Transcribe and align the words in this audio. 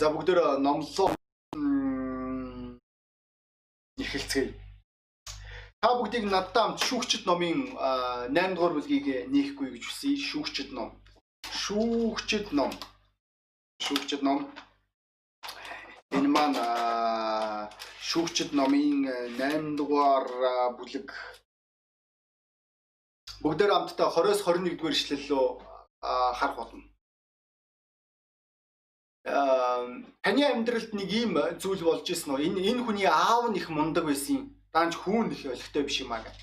за 0.00 0.10
бүгдөө 0.10 0.58
номлоо 0.58 1.14
эхэлцгээе. 4.02 4.54
Та 5.80 5.88
бүгдийг 5.98 6.24
надтай 6.32 6.62
хамт 6.64 6.80
шүүгчд 6.86 7.22
номын 7.28 7.58
8 7.76 8.56
дугаар 8.56 8.74
бүлгийг 8.74 9.06
нээхгүй 9.34 9.68
гэж 9.74 9.84
хүсье. 9.86 10.16
Шүүгчд 10.28 10.72
ном. 10.76 10.90
Шүүгчд 11.62 12.56
ном. 12.58 12.72
Шүүгчд 13.84 14.22
ном. 14.26 14.48
Энэ 16.16 16.30
маань 16.34 16.58
шүүгчд 18.08 18.56
номын 18.58 19.04
8 19.38 19.76
дугаар 19.78 20.26
бүлэг 20.78 21.12
бүгдээр 23.44 23.70
хамтдаа 23.74 24.08
20-с 24.16 24.40
21 24.48 24.80
дугаар 24.80 24.96
ишлэлөө 24.96 25.46
харах 26.38 26.56
болно. 26.56 26.93
Таны 29.24 30.44
амьдралд 30.44 30.92
нэг 30.92 31.08
ийм 31.08 31.32
зүйл 31.56 31.80
болж 31.80 32.04
исэн 32.04 32.36
үү? 32.36 32.44
Энэ 32.44 32.60
энэ 32.76 32.84
хүний 32.84 33.08
аав 33.08 33.48
нь 33.48 33.56
их 33.56 33.72
мундаг 33.72 34.04
байсан. 34.04 34.52
Даанч 34.68 35.00
хүүн 35.00 35.32
их 35.32 35.48
олигтой 35.48 35.82
биш 35.88 36.04
юм 36.04 36.12
аа 36.12 36.20
гэж. 36.20 36.36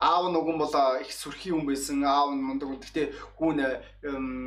Аав 0.00 0.32
нь 0.32 0.36
уган 0.40 0.56
бол 0.56 0.72
их 0.96 1.12
сүрхий 1.12 1.52
хүн 1.52 1.68
байсан. 1.68 2.00
Аав 2.08 2.32
нь 2.32 2.40
мундаг. 2.40 2.72
Гэхдээ 2.72 3.12
хүүн 3.36 3.58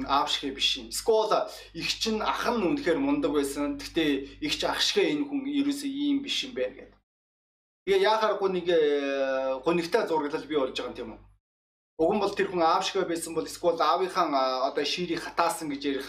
аав 0.10 0.34
шиг 0.34 0.58
биш 0.58 0.82
юм. 0.82 0.90
Скол 0.90 1.30
их 1.78 1.90
чинь 2.02 2.26
ах 2.26 2.50
нь 2.50 2.66
үнэхээр 2.66 2.98
мундаг 2.98 3.38
байсан. 3.38 3.78
Гэхдээ 3.78 4.42
их 4.42 4.58
ч 4.58 4.66
ах 4.66 4.82
шиг 4.82 5.06
энэ 5.06 5.30
хүн 5.30 5.46
ерөөсөө 5.46 5.90
ийм 5.94 6.26
биш 6.26 6.50
юм 6.50 6.58
байна 6.58 6.74
гэдэг. 6.74 6.98
Тэгээ 7.86 8.02
яахааргүй 8.02 8.50
нэг 8.50 8.68
гонигтай 9.62 10.10
зураглал 10.10 10.50
бий 10.50 10.58
болж 10.58 10.74
байгаа 10.74 10.90
юм 10.90 10.98
тийм 10.98 11.10
үү? 11.14 11.29
Уг 12.00 12.16
нь 12.16 12.22
бол 12.24 12.32
тэр 12.32 12.48
хүн 12.48 12.64
аав 12.64 12.88
шиг 12.88 13.04
байсан 13.04 13.36
бол 13.36 13.44
эсвэл 13.44 13.76
аавынхаа 13.76 14.72
одоо 14.72 14.86
ширийг 14.88 15.20
хатаасан 15.20 15.68
гэж 15.68 15.82
ярих 15.84 16.08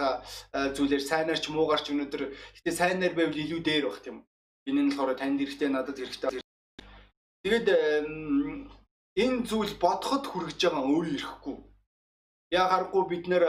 зүйлээр 0.79 1.03
сайнаар 1.03 1.41
ч 1.43 1.51
муугаар 1.51 1.83
ч 1.83 1.91
өнөөдөр 1.91 2.23
гэтээ 2.31 2.75
сайнаар 2.79 3.15
байвал 3.19 3.35
илүү 3.35 3.59
дээр 3.59 3.85
баг 3.91 3.99
тийм. 3.99 4.23
Энэ 4.71 4.87
нь 4.87 4.91
болохоор 4.95 5.19
танд 5.19 5.43
хэрэгтэй 5.43 5.67
надад 5.67 5.99
хэрэгтэй. 5.99 6.39
Тэгээд 7.43 7.67
энэ 9.19 9.43
зүйл 9.51 9.75
бодоход 9.83 10.25
хүрэж 10.31 10.59
байгаа 10.63 10.87
өөрөө 10.87 11.15
ирэхгүй. 11.19 11.57
Яахааргүй 12.55 13.03
бид 13.11 13.25
нэр 13.27 13.45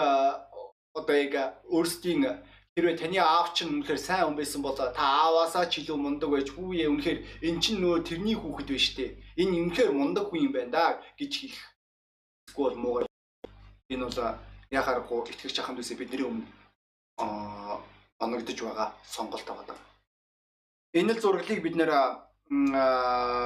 одоо 0.98 1.16
яг 1.26 1.62
өөрсдийн 1.70 2.42
хэрвээ 2.74 2.98
таны 2.98 3.22
аав 3.22 3.54
чинь 3.54 3.70
үнэхээр 3.70 4.02
сайн 4.02 4.26
хүн 4.34 4.40
байсан 4.42 4.62
бол 4.66 4.74
та 4.74 4.90
ааваасаа 4.98 5.70
ч 5.70 5.86
илүү 5.86 5.98
мундаг 6.00 6.30
байж 6.34 6.50
хүүе 6.50 6.90
үнэхээр 6.90 7.20
эн 7.46 7.62
чинь 7.62 7.78
нөгөө 7.86 8.02
тэрний 8.02 8.34
хүүхэд 8.40 8.70
байна 8.74 8.86
штэ. 8.88 9.06
Энэ 9.38 9.58
үнэхээр 9.62 9.92
мундаг 9.94 10.26
хүн 10.32 10.50
юм 10.50 10.54
байна 10.58 10.72
да 10.74 10.86
гэж 11.20 11.34
хэлэх 11.38 11.72
Эсвэл 12.52 12.76
муугаар 12.76 13.08
энэ 13.88 14.06
бол 14.06 14.20
яхаарахгүй 14.72 15.32
итгэж 15.32 15.56
аханд 15.60 15.80
үсэ 15.80 15.96
бидний 15.96 16.28
өмнө 16.28 16.48
оногдож 18.20 18.60
байгаа 18.60 18.92
сонголт 19.08 19.48
байгаа. 19.48 19.78
Энэ 21.00 21.16
л 21.16 21.22
зураглыг 21.24 21.64
бид 21.64 21.76
нэр 21.80 21.92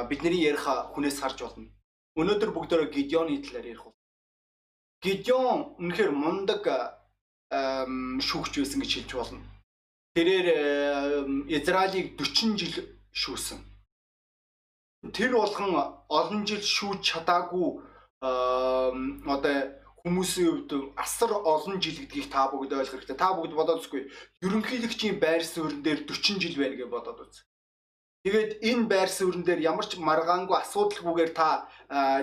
бидний 0.10 0.42
ярих 0.50 0.66
хүнээс 0.94 1.22
харж 1.22 1.38
болно. 1.46 1.70
Өнөөдөр 2.18 2.50
бүгдөө 2.50 2.90
Гидеоны 2.90 3.38
талаар 3.46 3.70
ярих 3.70 3.84
бол. 3.86 3.98
Гидеон 5.06 5.78
үнэхээр 5.78 6.12
мундаг 6.12 6.64
шүүгч 8.26 8.54
байсан 8.58 8.82
гэж 8.82 8.92
хэлж 9.06 9.12
болно. 9.14 9.46
Тэрээр 10.18 10.48
Израилийг 11.54 12.18
40 12.18 12.58
жил 12.58 12.76
шүүсэн. 13.14 13.60
Тэр 15.14 15.38
болгон 15.38 16.02
олон 16.10 16.42
жил 16.50 16.64
шүүж 16.66 17.06
чадаагүй 17.06 17.86
одоо 18.22 19.58
хүмүүсийн 20.06 20.70
хувьд 20.70 20.94
асар 21.02 21.34
олон 21.34 21.82
жил 21.82 21.98
гэдгийг 21.98 22.30
та 22.30 22.46
бүгд 22.54 22.78
ойлгох 22.78 23.02
хэрэгтэй. 23.02 23.18
Та 23.18 23.34
бүгд 23.34 23.58
бодоод 23.58 23.82
үзгүй. 23.82 24.06
Ерөнхийлөгчийн 24.46 25.18
байр 25.18 25.42
суурин 25.42 25.82
дээр 25.82 26.06
40 26.06 26.38
жил 26.38 26.56
байна 26.62 26.78
гэж 26.78 26.90
бодоод 26.94 27.20
үз. 27.26 27.42
Тэгээд 28.26 28.62
энэ 28.62 28.86
байр 28.90 29.10
суурин 29.10 29.42
дээр 29.46 29.62
ямар 29.66 29.86
ч 29.86 29.98
маргаангүй 29.98 30.58
асуудалгүйгээр 30.62 31.32
та 31.34 31.70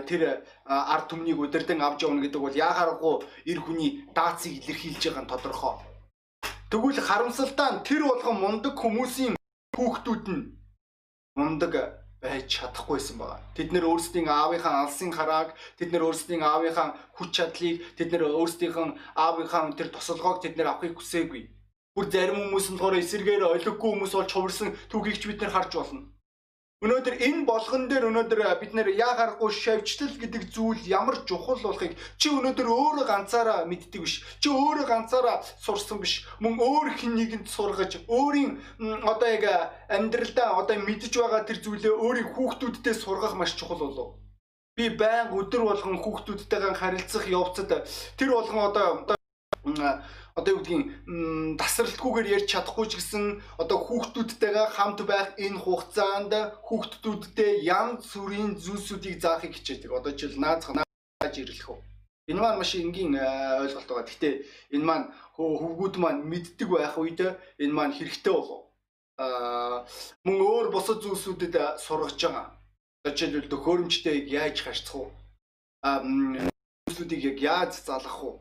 тэр 0.06 0.42
ард 0.66 1.06
түмнийг 1.10 1.38
удирдан 1.38 1.82
авч 1.82 2.03
явна 2.06 2.22
гэдэг 2.22 2.42
бол 2.42 2.54
яахааргүй 2.54 3.14
эр 3.50 3.59
хүний 3.62 3.91
даацыг 4.14 4.62
илэрхийлж 4.62 5.03
байгаа 5.03 5.22
нь 5.22 5.30
тодорхой. 5.30 5.74
Тэгвэл 6.70 6.98
харамсалтай 7.03 7.70
нь 7.70 7.84
тэр 7.86 8.03
болгон 8.06 8.36
мундаг 8.42 8.74
хүмүүсийн 8.78 9.34
хүүхдүүд 9.74 10.24
нь 10.30 10.42
мундаг 11.38 12.01
байж 12.22 12.47
чадахгүйсэн 12.55 13.19
байгаа. 13.19 13.43
Тэд 13.59 13.75
нэр 13.75 13.84
өөрсдийн 13.91 14.31
аавынхаа 14.31 14.87
алсын 14.87 15.10
харааг, 15.10 15.59
тэд 15.78 15.91
нэр 15.91 16.06
өөрсдийн 16.06 16.43
аавынхаа 16.47 16.88
хүч 17.19 17.31
чадлыг, 17.34 17.83
тэд 17.99 18.09
нэр 18.15 18.31
өөрсдийнх 18.31 18.78
нь 18.78 18.97
аавынхаа 19.19 19.75
тэр 19.75 19.91
тосолгоог 19.91 20.38
тэд 20.38 20.55
нэр 20.55 20.71
авахыг 20.71 20.94
хүсээгүй. 21.03 21.43
Бүр 21.99 22.06
зарим 22.15 22.38
хүмүүс 22.38 22.66
нь 22.71 22.78
болохоор 22.78 23.03
эсэргээр 23.03 23.43
олиггүй 23.43 23.91
хүмүүс 23.91 24.12
бол 24.15 24.31
чуварсан 24.31 24.71
түүхийг 24.87 25.19
ч 25.19 25.22
бид 25.27 25.43
нэр 25.43 25.53
харж 25.53 25.72
болно. 25.75 26.00
Өнөөдөр 26.82 27.15
энэ 27.22 27.47
болгон 27.47 27.87
дээр 27.87 28.10
өнөөдөр 28.10 28.41
бид 28.59 28.72
нэр 28.75 28.88
яахааргүй 28.98 29.50
шавьчлал 29.54 30.19
гэдэг 30.19 30.50
зүйл 30.50 30.82
ямар 30.91 31.22
чухал 31.22 31.62
болохыг 31.62 31.94
чи 32.19 32.26
өнөөдөр 32.34 32.66
өөрөө 32.66 33.06
ганцаараа 33.06 33.62
мэддэг 33.70 34.03
биш. 34.03 34.26
Чи 34.43 34.50
өөрөө 34.50 34.91
ганцаараа 34.91 35.47
сурсан 35.62 36.03
биш. 36.03 36.26
Мөн 36.42 36.59
өөр 36.59 36.98
хин 36.98 37.15
нэгэнд 37.15 37.47
сургаж 37.47 38.03
өөрийн 38.10 38.59
одоо 39.06 39.28
яг 39.31 39.47
амьдралдаа 39.94 40.59
одоо 40.59 40.76
мэдж 40.82 41.15
байгаа 41.15 41.47
тэр 41.47 41.62
зүйлээ 41.62 41.94
өөрийн 41.94 42.34
хүүхдүүдтэй 42.34 42.94
сургах 42.98 43.38
маш 43.38 43.54
чухал 43.54 43.78
болов. 43.78 44.19
Би 44.75 44.91
байн 44.91 45.31
өдөр 45.31 45.62
болгон 45.62 46.03
хүүхдүүдтэйгээ 46.03 46.75
харилцах 46.82 47.31
явцад 47.31 47.87
тэр 48.19 48.31
болгон 48.34 48.59
одоо 48.75 49.15
одоо 50.38 50.53
юу 50.56 50.60
гэдгийг 50.65 51.60
тасралтгүйгээр 51.60 52.32
ярьж 52.37 52.48
чадахгүй 52.48 52.87
ч 52.88 52.93
гэсэн 52.97 53.25
одоо 53.62 53.78
хүүхдүүдтэйгээ 53.84 54.66
хамт 54.76 55.00
байх 55.04 55.28
энэ 55.37 55.60
хугацаанд 55.60 56.32
хүүхдүүдтэй 56.66 57.53
янз 57.69 58.09
бүрийн 58.16 58.56
зүйлсүүдийг 58.56 59.21
заахыг 59.21 59.53
хичээдэг. 59.54 59.92
Одоо 59.92 60.12
жишээл 60.16 60.41
наазах 60.41 60.72
нааж 60.72 61.34
ирлэх 61.37 61.69
үү. 61.69 61.81
Энэ 62.31 62.41
маань 62.41 62.59
маш 62.59 62.72
энгийн 62.81 63.12
ойлголт 63.62 63.88
байгаа. 63.88 64.09
Гэхдээ 64.09 64.34
энэ 64.75 64.87
маань 64.88 65.06
хөвгүүд 65.37 65.94
маань 66.00 66.22
мэддэг 66.31 66.69
байх 66.71 66.97
үед 66.97 67.21
энэ 67.60 67.76
маань 67.76 67.97
хэрэгтэй 67.97 68.32
болов. 68.32 68.62
Аа 69.21 69.84
мөн 70.25 70.38
өөр 70.41 70.66
бусад 70.72 71.04
зүйлсүүдэд 71.04 71.54
сургаж 71.84 72.16
байгаа. 72.22 72.47
Одоо 73.04 73.12
жишээлбэл 73.12 73.53
төхөөрөмжтэй 73.53 74.16
яаж 74.31 74.56
харьцах 74.65 74.97
уу? 74.97 75.09
Аа 75.84 76.00
зүйлсүүдийг 76.87 77.22
яг 77.31 77.38
яаж 77.42 77.72
залгах 77.84 78.19
уу? 78.25 78.37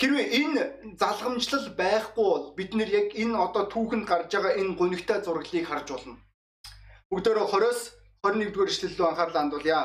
Хэрвээ 0.00 0.26
энэ 0.40 0.62
залгамжлал 1.00 1.68
байхгүй 1.80 2.24
бол 2.24 2.46
бид 2.56 2.70
нэр 2.74 2.90
яг 3.00 3.08
энэ 3.22 3.36
одоо 3.36 3.64
түүхэнд 3.72 4.06
гарч 4.08 4.30
байгаа 4.32 4.58
энэ 4.60 4.76
гонигтай 4.80 5.18
зураглыг 5.22 5.66
харж 5.68 5.88
болно. 5.92 6.14
Бүгдөө 7.10 7.44
20-с 7.52 7.80
21 8.24 8.52
дугаар 8.52 8.70
эшлэл 8.72 8.96
рүү 8.96 9.08
анхаарлаа 9.08 9.42
хандуулъя. 9.42 9.82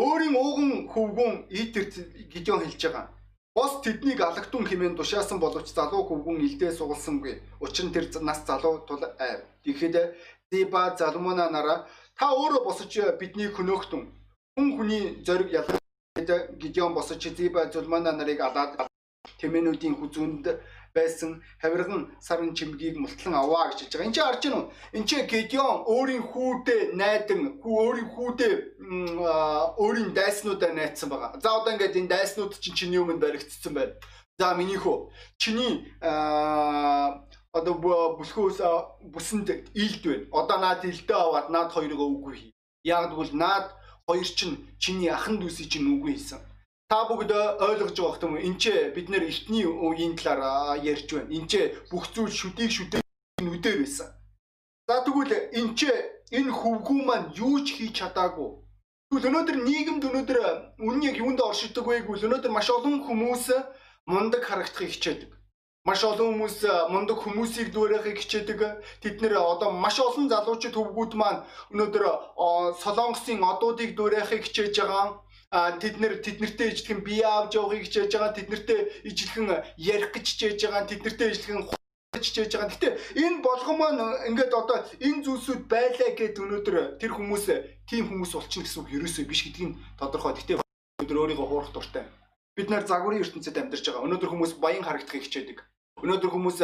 Өөрийн 0.00 0.36
ууган 0.36 0.70
хөвгүүн 0.92 1.34
Итер 1.50 1.84
Гидеон 2.32 2.64
хэлж 2.64 2.82
байгаа. 2.88 3.12
Бос 3.52 3.72
тэднийг 3.84 4.20
алагтун 4.24 4.64
хэмээн 4.64 4.96
тушаасан 4.96 5.38
боловч 5.40 5.68
залуу 5.76 6.08
хөвгүүн 6.08 6.40
илдээ 6.40 6.72
сугалсангүй. 6.72 7.34
Учир 7.60 7.84
нь 7.84 7.92
тэр 7.92 8.08
нас 8.24 8.40
залуу 8.48 8.80
тул 8.88 9.04
айв. 9.04 9.44
Тэгэхэд 9.64 10.16
Зиба 10.48 10.96
Залмуна 10.96 11.50
нараа 11.52 11.84
та 12.16 12.32
өөрөө 12.32 12.64
босож 12.64 12.92
бидний 13.20 13.52
хөнөөхтөн 13.52 14.02
хүн 14.56 14.68
хүний 14.76 15.20
зориг 15.26 15.52
ялгах 16.16 16.50
Гидеон 16.58 16.94
босож 16.94 17.22
Зиба 17.22 17.70
Зулмана 17.72 18.12
нарыг 18.12 18.40
алаад 18.40 18.88
тэмээнүүдийн 19.40 19.96
хүзүүнд 19.96 20.44
байсан 20.94 21.42
хавирган 21.62 22.12
сарын 22.20 22.54
чимгийг 22.54 22.96
мултлан 23.00 23.34
аваа 23.34 23.70
гэж 23.70 23.88
хэлж 23.88 23.92
байгаа. 23.96 24.06
Энд 24.06 24.14
чинь 24.14 24.26
харж 24.28 24.42
байна 24.44 24.58
уу? 24.60 24.72
Энд 24.92 25.08
чинь 25.08 25.26
Гидеон 25.26 25.78
өөрийн 25.88 26.24
хүүдээ 26.32 26.80
найдан, 27.00 27.40
хүү 27.62 27.74
өөрийн 27.84 28.08
хүүдээ 28.12 28.54
өөрийн 29.82 30.10
дайснуудаа 30.12 30.72
найдсан 30.76 31.08
байгаа. 31.08 31.40
За 31.40 31.48
одоо 31.56 31.72
ингээд 31.72 31.96
энэ 31.96 32.12
дайснууд 32.12 32.60
чинь 32.60 32.76
чиний 32.76 33.00
өмнө 33.00 33.22
баригдсан 33.24 33.72
байна. 33.72 33.96
За 34.38 34.54
миний 34.54 34.76
хөө 34.76 35.08
чиний 35.40 35.72
одоо 37.56 37.74
бүлхөөс 38.20 38.60
бүсэнд 39.14 39.48
ийлд 39.72 40.02
байна. 40.04 40.24
Одоо 40.40 40.58
наад 40.60 40.84
илдээ 40.84 41.16
аваад 41.16 41.48
наад 41.48 41.72
хоёроо 41.72 42.08
үгүй 42.20 42.34
хий. 42.36 42.50
Яг 42.84 43.10
тэгвэл 43.10 43.32
наад 43.32 43.72
хоёр 44.06 44.28
чинь 44.38 44.56
чиний 44.82 45.10
ахан 45.10 45.38
дүүсий 45.38 45.66
чинь 45.70 45.90
үгүй 45.94 46.14
хийсэн. 46.14 46.40
Та 46.90 47.08
бүгд 47.08 47.32
ойлгож 47.68 47.96
байгаа 47.96 48.26
юм 48.28 48.34
уу? 48.36 48.44
Энд 48.48 48.58
ч 48.60 48.64
бид 48.94 49.08
нэр 49.08 49.24
эртний 49.30 49.64
үеийн 49.64 50.14
талаар 50.18 50.76
ярьж 50.84 51.08
байна. 51.12 51.32
Энд 51.32 51.48
ч 51.50 51.52
бүх 51.90 52.04
зүйл 52.14 52.30
шүдийг 52.30 52.70
шүдээ 52.70 53.00
нүдээр 53.40 53.78
байсан. 53.80 54.08
За 54.88 55.00
тэгвэл 55.00 55.32
энд 55.58 55.72
ч 55.78 55.88
энэ 56.36 56.52
хөвгүү 56.52 57.00
маань 57.08 57.32
юу 57.32 57.64
ч 57.64 57.80
хийж 57.80 57.96
чадаагүй. 57.98 58.50
Тэгвэл 59.08 59.28
өнөөдөр 59.28 59.58
нийгэмд 59.64 60.04
өнөөдөр 60.08 60.38
үнэн 60.84 61.02
яг 61.08 61.16
юунд 61.20 61.40
оршигдөг 61.40 61.84
вэ 61.86 62.04
гэвэл 62.04 62.26
өнөөдөр 62.28 62.52
маш 62.52 62.68
олон 62.68 63.04
хүмүүс 63.04 63.44
мундаг 64.08 64.42
харагдахыг 64.44 64.92
хичээдэг 64.92 65.30
маш 65.82 66.04
олон 66.06 66.38
хүмүүс 66.38 66.62
мундаг 66.94 67.18
хүмүүсийг 67.18 67.74
дүүрэхийг 67.74 68.18
хичээдэг. 68.22 68.60
Тэд 69.02 69.18
нэр 69.18 69.34
одоо 69.42 69.74
маш 69.74 69.98
олон 69.98 70.30
залуучууд 70.30 70.74
төвгүүд 70.78 71.12
маань 71.18 71.42
өнөөдөр 71.74 72.04
солонгосын 72.78 73.42
одуудыг 73.42 73.98
дүүрэхийг 73.98 74.46
хичээж 74.46 74.78
байгаа. 74.78 75.18
Тэд 75.82 75.98
нэр 75.98 76.22
тэднэртэй 76.22 76.70
ижлэхэн 76.70 77.00
бие 77.02 77.26
авч 77.26 77.58
явахыг 77.58 77.82
хичээж 77.82 78.14
байгаа. 78.14 78.30
Тэднэртэй 78.38 78.78
ижлэхэн 79.10 79.46
ярих 79.74 80.10
гэж 80.14 80.26
хичээж 80.30 80.60
байгаа. 80.70 80.86
Тэднэртэй 80.86 81.28
ижлэхэн 81.34 81.60
гэж 81.66 82.24
хичээж 82.30 82.52
байгаа. 82.54 82.70
Гэтэ 82.70 82.88
энэ 83.18 83.42
болгон 83.42 83.76
маань 83.82 84.00
ингээд 84.30 84.54
одоо 84.54 84.86
энэ 85.02 85.22
зүйлсүүд 85.26 85.66
байлаа 85.66 86.10
гэд 86.14 86.38
өнөөдөр 86.38 87.02
тэр 87.02 87.10
хүмүүс 87.10 87.44
тийм 87.90 88.06
хүмүүс 88.06 88.32
болчихно 88.38 88.64
гэсэн 88.70 88.80
үг 88.86 88.94
ерөөсөө 89.02 89.24
биш 89.26 89.40
гэдгийг 89.50 89.74
тодорхой. 89.98 90.38
Гэтэ 90.38 90.62
өнөөдөр 90.62 91.20
өөрийгөө 91.26 91.46
хуурах 91.50 91.74
дуртай. 91.74 92.06
Бид 92.54 92.70
нар 92.70 92.86
загварын 92.86 93.24
ертөнцид 93.24 93.58
амьдарч 93.58 93.84
байгаа. 93.90 94.06
Өнөөдөр 94.06 94.30
хүмүүс 94.30 94.52
баян 94.62 94.84
харагдахыг 94.86 95.24
хичээдэг. 95.24 95.71
Өнөөдөр 96.02 96.30
хүмүүс 96.34 96.58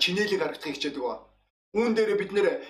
чинээлийг 0.00 0.40
харагдахыг 0.40 0.76
хичээдэг 0.76 1.02
ба. 1.04 1.28
Үүн 1.76 1.92
дээр 1.96 2.16
бид 2.16 2.32
нэр 2.32 2.64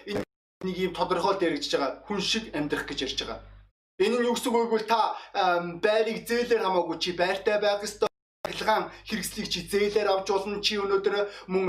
нэг 0.67 0.77
юм 0.79 0.93
тодорхойлт 0.95 1.43
яригдж 1.43 1.71
байгаа 1.75 2.03
хүн 2.07 2.21
шиг 2.21 2.45
амьдрах 2.55 2.87
гэж 2.87 2.99
ярьж 3.07 3.19
байгаа. 3.23 3.41
Энэ 4.03 4.19
нь 4.19 4.27
юу 4.27 4.35
гэсэн 4.35 4.51
үг 4.51 4.73
вэ? 4.75 4.87
Та 4.91 5.15
байрыг 5.83 6.27
зээлээр 6.27 6.63
хамаагүй 6.67 6.97
чи 6.99 7.11
байртай 7.15 7.59
байх 7.63 7.83
ёстой 7.87 8.11
арилгаан 8.43 8.91
хэрэгслийг 9.07 9.49
чи 9.49 9.61
зээлээр 9.71 10.09
авч 10.11 10.29
болно 10.35 10.59
чи 10.59 10.75
өнөөдөр 10.83 11.15
мөн 11.47 11.67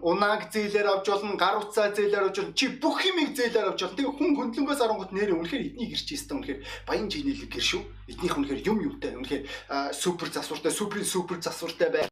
унааг 0.00 0.48
зээлээр 0.48 0.88
авч 0.88 1.06
болно 1.12 1.36
гар 1.36 1.60
утсаа 1.60 1.92
зээлээр 1.92 2.32
авч 2.32 2.36
болно 2.40 2.56
чи 2.56 2.66
бүх 2.80 3.04
юмыг 3.04 3.36
зээлээр 3.36 3.68
авч 3.68 3.80
болно 3.84 3.96
тэгээ 3.96 4.16
хүн 4.16 4.32
хөндлөнгөөс 4.40 4.80
арангууд 4.80 5.12
нэрээ 5.12 5.36
үнэхээр 5.36 5.66
эднийг 5.68 5.92
ирч 5.92 6.08
ийстэ 6.16 6.32
үнэхээр 6.32 6.60
баян 6.88 7.12
жинэлэг 7.12 7.52
гэр 7.52 7.66
шүү 7.68 7.82
эднийх 8.08 8.36
үнэхээр 8.40 8.64
юм 8.72 8.78
юмтай 8.88 9.12
үнэхээр 9.20 9.44
супер 9.92 10.28
засвартай 10.32 10.72
супер 10.72 11.04
супер 11.04 11.36
засвартай 11.44 11.88
бай 11.92 12.09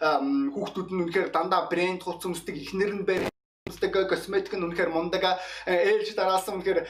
хүүхдүүд 0.00 0.88
нь 0.90 1.02
үнэхээр 1.04 1.28
дандаа 1.30 1.68
брэнд 1.70 2.02
хуц 2.02 2.22
өмсдөг 2.24 2.56
ихнэр 2.56 2.92
нь 2.98 3.06
бай 3.06 3.18
үздэг 3.68 4.08
косметик 4.08 4.54
нь 4.56 4.64
үнэхээр 4.66 4.90
мундаг 4.92 5.40
ээлж 5.66 6.14
дараасан 6.16 6.60
үнэхээр 6.60 6.80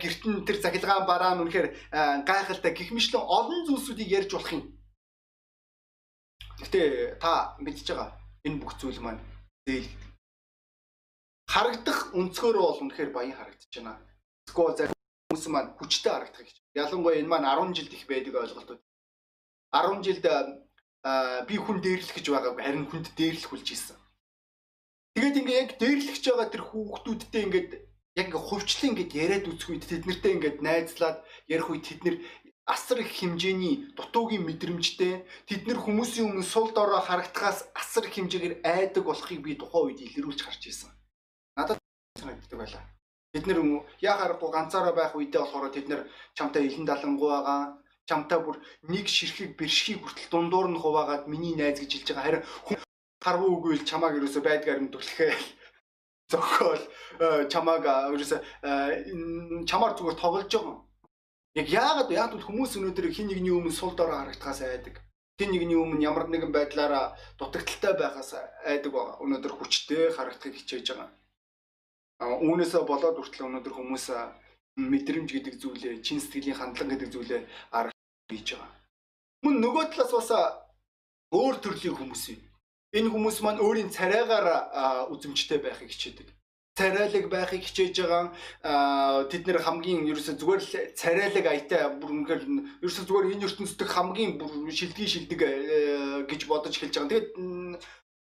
гэрт 0.00 0.22
нь 0.28 0.44
тэр 0.46 0.56
захилгаан 0.62 1.04
бараа 1.08 1.34
нь 1.34 1.42
үнэхээр 1.44 1.68
гайхалтай 2.28 2.72
гих 2.74 2.90
мэтлэн 2.92 3.22
олон 3.22 3.60
зүйлсүүдийг 3.68 4.10
ярьж 4.24 4.30
болох 4.32 4.52
юм 4.52 4.64
Гэтэ 6.64 7.18
та 7.18 7.58
мэдж 7.58 7.82
байгаа 7.82 8.14
энэ 8.46 8.60
бүх 8.62 8.78
зүйл 8.78 9.00
маань 9.02 9.18
зээл 9.66 9.90
харагдах 11.50 12.14
өнцгөөр 12.14 12.56
бол 12.56 12.82
үнэхээр 12.88 13.10
баян 13.10 13.34
харагдаж 13.34 13.72
байна. 13.74 13.98
Эсвэл 14.46 14.78
зарим 14.78 14.96
хүмүүс 15.28 15.44
маань 15.50 15.74
хүчтэй 15.74 16.12
харагдах 16.14 16.42
гэж. 16.46 16.56
Ялангуяа 16.78 17.18
энэ 17.18 17.30
маань 17.30 17.50
10 17.50 17.74
жилд 17.76 17.92
их 17.92 18.06
байдаг 18.06 18.34
ойлголтууд. 18.38 18.82
10 19.74 20.06
жилд 20.06 20.24
би 21.48 21.56
хүн 21.60 21.78
дээрлэх 21.84 22.16
гэж 22.16 22.26
байгааг 22.32 22.56
харин 22.56 22.88
хүнд 22.88 23.12
дээрлэх 23.12 23.50
болж 23.52 23.68
ийсэн. 23.68 23.96
Тэгээд 25.14 25.38
ингээ 25.40 25.60
яг 25.62 25.70
дээрлэгч 25.76 26.24
байгаа 26.26 26.48
тэр 26.48 26.64
хүүхдүүдтэй 26.64 27.42
ингээд 27.44 27.70
яг 28.16 28.30
хувьчлан 28.32 28.90
ингээд 28.96 29.12
яриад 29.12 29.46
үзэх 29.46 29.68
үед 29.70 29.84
тэднэртэй 29.84 30.32
ингээд 30.34 30.58
найзлаад 30.64 31.18
ярих 31.46 31.68
үед 31.70 31.84
тэд 31.84 32.00
нэр 32.02 32.16
асар 32.64 32.98
их 33.04 33.12
хэмжээний 33.12 33.92
дутуугийн 33.92 34.46
мэдрэмжтэй 34.48 35.28
тэд 35.44 35.62
нэр 35.68 35.78
хүмүүсийн 35.84 36.32
өмнө 36.32 36.42
сул 36.42 36.72
дорой 36.72 37.02
харагдахаас 37.04 37.68
асар 37.76 38.08
их 38.08 38.16
хэмжээгээр 38.16 38.64
айдаг 38.64 39.04
болохыг 39.04 39.40
би 39.44 39.52
тухайн 39.60 39.92
үед 39.92 40.00
илрүүлж 40.00 40.40
харж 40.40 40.62
ирсэн. 40.72 40.90
Надад 41.58 41.78
санагддаг 42.16 42.58
байлаа. 42.58 42.82
Бид 43.36 43.44
нэр 43.44 43.60
яа 44.00 44.16
харахгүй 44.16 44.50
ганцаараа 44.50 44.94
байх 44.96 45.12
үедээ 45.12 45.42
болохоор 45.44 45.68
тэд 45.68 45.86
нэр 45.92 46.08
чамтай 46.32 46.64
илэн 46.64 46.88
далангуу 46.88 47.28
байгаа 47.28 47.83
чамтай 48.08 48.38
бүр 48.40 48.56
нэг 48.92 49.06
ширхэг 49.08 49.56
бэршхийг 49.58 50.00
хүртэл 50.02 50.30
дундуур 50.30 50.68
нь 50.70 50.80
хуваагаад 50.80 51.28
миний 51.28 51.54
найз 51.56 51.80
гэж 51.80 51.90
хэлж 51.92 52.08
байгаа. 52.12 52.24
Харин 52.24 52.44
харвуу 53.24 53.50
үгүй 53.56 53.74
л 53.80 53.88
чамааг 53.88 54.14
ерөөсө 54.18 54.40
байдгаар 54.44 54.80
нь 54.84 54.92
түлхээл 54.92 55.46
зохиол 56.32 56.82
э, 57.24 57.48
чамааг 57.52 57.84
ерөөсө 58.12 58.36
э, 58.36 59.64
чамаар 59.68 59.96
зүгээр 59.96 60.20
тоглож 60.20 60.50
байгаа 60.52 60.84
Яг 61.54 61.68
яагаад 61.70 62.10
яагаад 62.10 62.42
хүмүүс 62.42 62.72
өнөөдөр 62.82 63.14
хин 63.14 63.28
нэгний 63.30 63.54
өмнө 63.54 63.70
сул 63.70 63.94
дорой 63.94 64.18
харагдахаас 64.18 64.58
айдаг. 64.66 64.98
Хин 65.38 65.54
нэгний 65.54 65.78
өмнө 65.78 66.02
ямар 66.02 66.26
нэгэн 66.26 66.50
байдлаараа 66.50 67.14
дутагдaltaй 67.38 67.94
байхаас 67.94 68.34
айдаг 68.66 68.90
байгаа. 68.90 69.22
Өнөөдөр 69.22 69.52
хүчтэй 69.54 70.10
харагдахыг 70.18 70.58
хичээж 70.58 70.86
байгаа. 70.90 71.14
А 72.18 72.24
үүнээсээ 72.42 72.82
болоод 72.90 73.22
хүртэл 73.22 73.46
өнөөдөр 73.46 73.74
хүмүүс 73.78 74.06
мэдрэмж 74.82 75.30
гэдэг 75.30 75.54
зүйлээ, 75.62 76.02
чин 76.02 76.18
сэтгэлийн 76.18 76.58
хандлага 76.58 76.90
гэдэг 76.98 77.10
зүйлээ 77.14 77.40
арга 77.70 77.93
хийж 78.30 78.48
байгаа. 78.54 78.70
Мөн 79.44 79.54
нөгөө 79.64 79.84
талаас 79.92 80.12
бас 80.16 80.30
өөр 81.34 81.56
төрлийн 81.60 81.98
хүмүүс 81.98 82.24
юм. 82.32 82.40
Энэ 82.94 83.12
хүмүүс 83.12 83.38
маань 83.42 83.64
өөрийн 83.64 83.90
царайгаар 83.90 84.46
үзэмжтэй 85.12 85.58
байхыг 85.58 85.90
хичээдэг 85.90 86.28
царайлаг 86.74 87.30
байхыг 87.30 87.62
хичээж 87.62 88.02
байгаа 88.02 89.30
тэд 89.30 89.46
нэр 89.46 89.62
хамгийн 89.62 90.10
ерөөсө 90.10 90.34
зүгээр 90.34 90.62
л 90.62 90.74
царайлаг 90.98 91.46
аятай 91.46 91.86
бүр 92.02 92.10
үнэхээр 92.26 92.42
ерөөсө 92.82 93.06
зүгээр 93.06 93.30
энэ 93.30 93.46
ертөнцийн 93.46 93.90
хамгийн 93.94 94.32
бүр 94.42 94.50
шилдгийн 94.74 95.12
шилдэг 95.14 95.40
э, 95.46 95.52
гэж 96.26 96.40
бодож 96.50 96.74
эхэлж 96.74 96.98
байгаа. 96.98 97.10
Тэгээд 97.14 97.28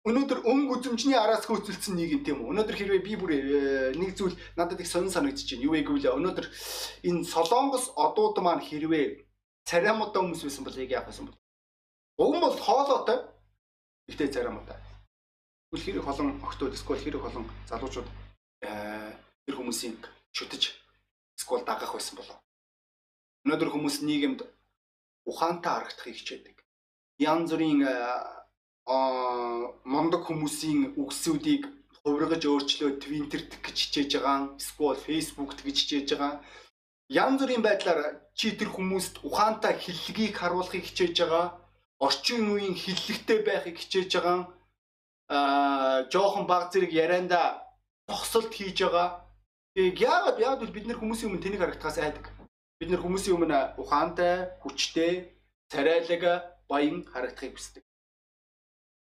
өнөөдөр 0.08 0.38
өнгө 0.48 0.72
үзэмжний 0.72 1.20
араас 1.20 1.44
хөөцөлдсөн 1.44 2.00
нийгэм 2.00 2.24
тийм 2.24 2.40
үү. 2.40 2.56
Өнөөдөр 2.56 2.76
хэрвээ 2.80 3.04
би 3.04 3.12
бүр 3.20 3.30
э, 3.36 3.92
нэг 4.00 4.16
зүйл 4.16 4.32
надад 4.56 4.80
их 4.80 4.88
сонир 4.88 5.12
байна. 5.12 5.36
Юу 5.36 5.76
вэ 5.76 5.84
гэвэл 5.84 6.16
өнөөдөр 6.16 6.46
энэ 7.04 7.28
Солонгос 7.28 7.92
одууд 7.92 8.40
маань 8.40 8.64
хэрвээ 8.64 9.20
цариамуудаа 9.68 10.22
хүмүүс 10.22 10.44
байсан 10.44 10.64
бол 10.64 10.80
яг 10.80 10.90
яах 10.90 11.08
вэ? 11.08 11.32
Уг 12.20 12.32
нь 12.36 12.44
бол 12.44 12.56
хоолойтой. 12.56 13.18
Гэтэ 14.08 14.34
цариамуудаа. 14.34 14.78
Үл 15.72 15.82
хэрэг 15.82 16.04
холон 16.04 16.38
охтууд 16.42 16.74
эсвэл 16.74 17.02
хэрэг 17.02 17.22
холон 17.22 17.46
залуучууд 17.70 18.08
Э, 18.60 19.16
тэр 19.46 19.56
хүмүүсийн 19.56 19.96
шүтэж 20.36 20.62
скол 21.40 21.64
дагах 21.64 21.96
байсан 21.96 22.16
болов. 22.20 22.36
Өнөөдөр 23.44 23.72
хүмүүс 23.72 24.04
нийгэмд 24.04 24.44
ухаантай 25.24 25.72
харагдахыг 25.72 26.16
хичээдэг. 26.20 26.56
Янз 27.24 27.48
бүрийн 27.56 27.80
мондог 29.92 30.22
хүмүүсийн 30.28 30.92
үгсүүдийг 31.00 31.72
хувиргаж 32.04 32.42
өөрчлөө 32.44 32.90
твиттерт 33.00 33.50
гэж 33.64 33.76
хичээж 33.80 34.10
байгаа, 34.20 34.52
эсвэл 34.60 35.04
фейсбુકт 35.08 35.64
гэж 35.64 35.76
хичээж 35.80 36.08
байгаа. 36.12 36.44
Янз 37.10 37.42
бүрийн 37.42 37.62
байдлаар 37.66 38.22
чи 38.38 38.54
тэр 38.54 38.70
хүмүүст 38.70 39.26
ухаантай 39.26 39.74
хиллэгийг 39.74 40.38
харуулахыг 40.38 40.86
хичээж 40.86 41.16
байгаа. 41.26 41.58
Орчин 41.98 42.46
үеийн 42.54 42.78
хиллэгтэй 42.78 43.42
байхыг 43.42 43.76
хичээж 43.82 44.10
байгаа. 44.14 44.38
Аа 45.26 46.06
жоохон 46.12 46.46
баг 46.46 46.70
зэрэг 46.70 46.92
ярианда 46.94 47.66
тогсолт 48.06 48.54
хийж 48.54 48.78
байгаа. 48.86 49.26
Тэгээд 49.74 49.98
яагаад 50.06 50.38
яагаад 50.38 50.62
бол 50.62 50.76
бид 50.76 50.86
нэр 50.86 51.02
хүмүүсийн 51.02 51.28
өмнө 51.34 51.42
тэнийг 51.42 51.62
харагдахаас 51.62 51.98
айдаг. 51.98 52.26
Бид 52.78 52.90
нэр 52.90 53.02
хүмүүсийн 53.02 53.34
өмнө 53.34 53.58
ухаантай, 53.82 54.54
хүчтэй, 54.62 55.34
царайлаг, 55.66 56.22
баян 56.70 57.02
харагдахыг 57.10 57.58
хүсдэг. 57.58 57.82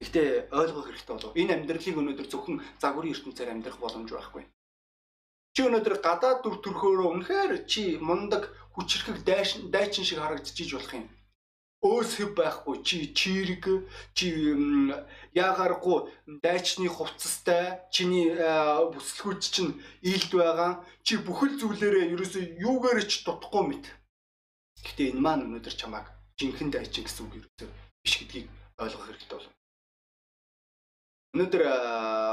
Гэхдээ 0.05 0.53
ойлгох 0.53 0.93
хэрэгтэй 0.93 1.15
болов. 1.17 1.33
Энэ 1.41 1.53
амьдралыг 1.57 1.97
өнөөдөр 1.97 2.29
зөвхөн 2.29 2.61
загварын 2.77 3.13
ертөнцээр 3.17 3.53
амьдрах 3.53 3.81
боломж 3.81 4.09
байхгүй. 4.13 4.45
Чи 5.55 5.61
өнөөдөр 5.67 5.97
гадаад 6.07 6.39
дүр 6.43 6.57
төрхөөрөө 6.65 7.09
үнэхээр 7.15 7.53
чи 7.71 7.83
мундаг 8.09 8.51
хүчрхэг 8.75 9.23
дайчин 9.29 9.71
дайчин 9.75 10.05
шиг 10.05 10.19
харагдчихиж 10.19 10.71
болох 10.75 10.95
юм 10.99 11.07
өөс 11.85 12.17
хэв 12.17 12.33
байхгүй 12.33 12.81
чи 12.81 13.13
чирэг 13.13 13.65
чи 14.17 14.33
яагаргүй 15.37 15.99
дайчны 16.41 16.89
хувцастай 16.89 17.85
чиний 17.93 18.33
бүсэлгүүч 18.93 19.43
чинь 19.53 19.77
илд 20.01 20.33
байгаа 20.33 20.81
чи 21.05 21.21
бүхэл 21.21 21.61
зүйлээрээ 21.61 22.17
ерөөсөө 22.17 22.45
юугаар 22.65 23.05
ч 23.05 23.21
дутхгүй 23.29 23.63
мэд. 23.69 23.85
Гэхдээ 24.81 25.13
энэ 25.13 25.21
маань 25.21 25.45
өнөөдөр 25.45 25.75
чамааг 25.77 26.09
жинхэнэ 26.41 26.73
дайчин 26.73 27.05
гэсэн 27.05 27.29
үг 27.29 27.37
ерөөсөө 27.45 27.69
биш 28.01 28.15
гэдгийг 28.17 28.49
ойлгох 28.81 29.05
хэрэгтэй 29.05 29.37
болов. 29.37 29.55
Өнөөдөр 31.37 31.63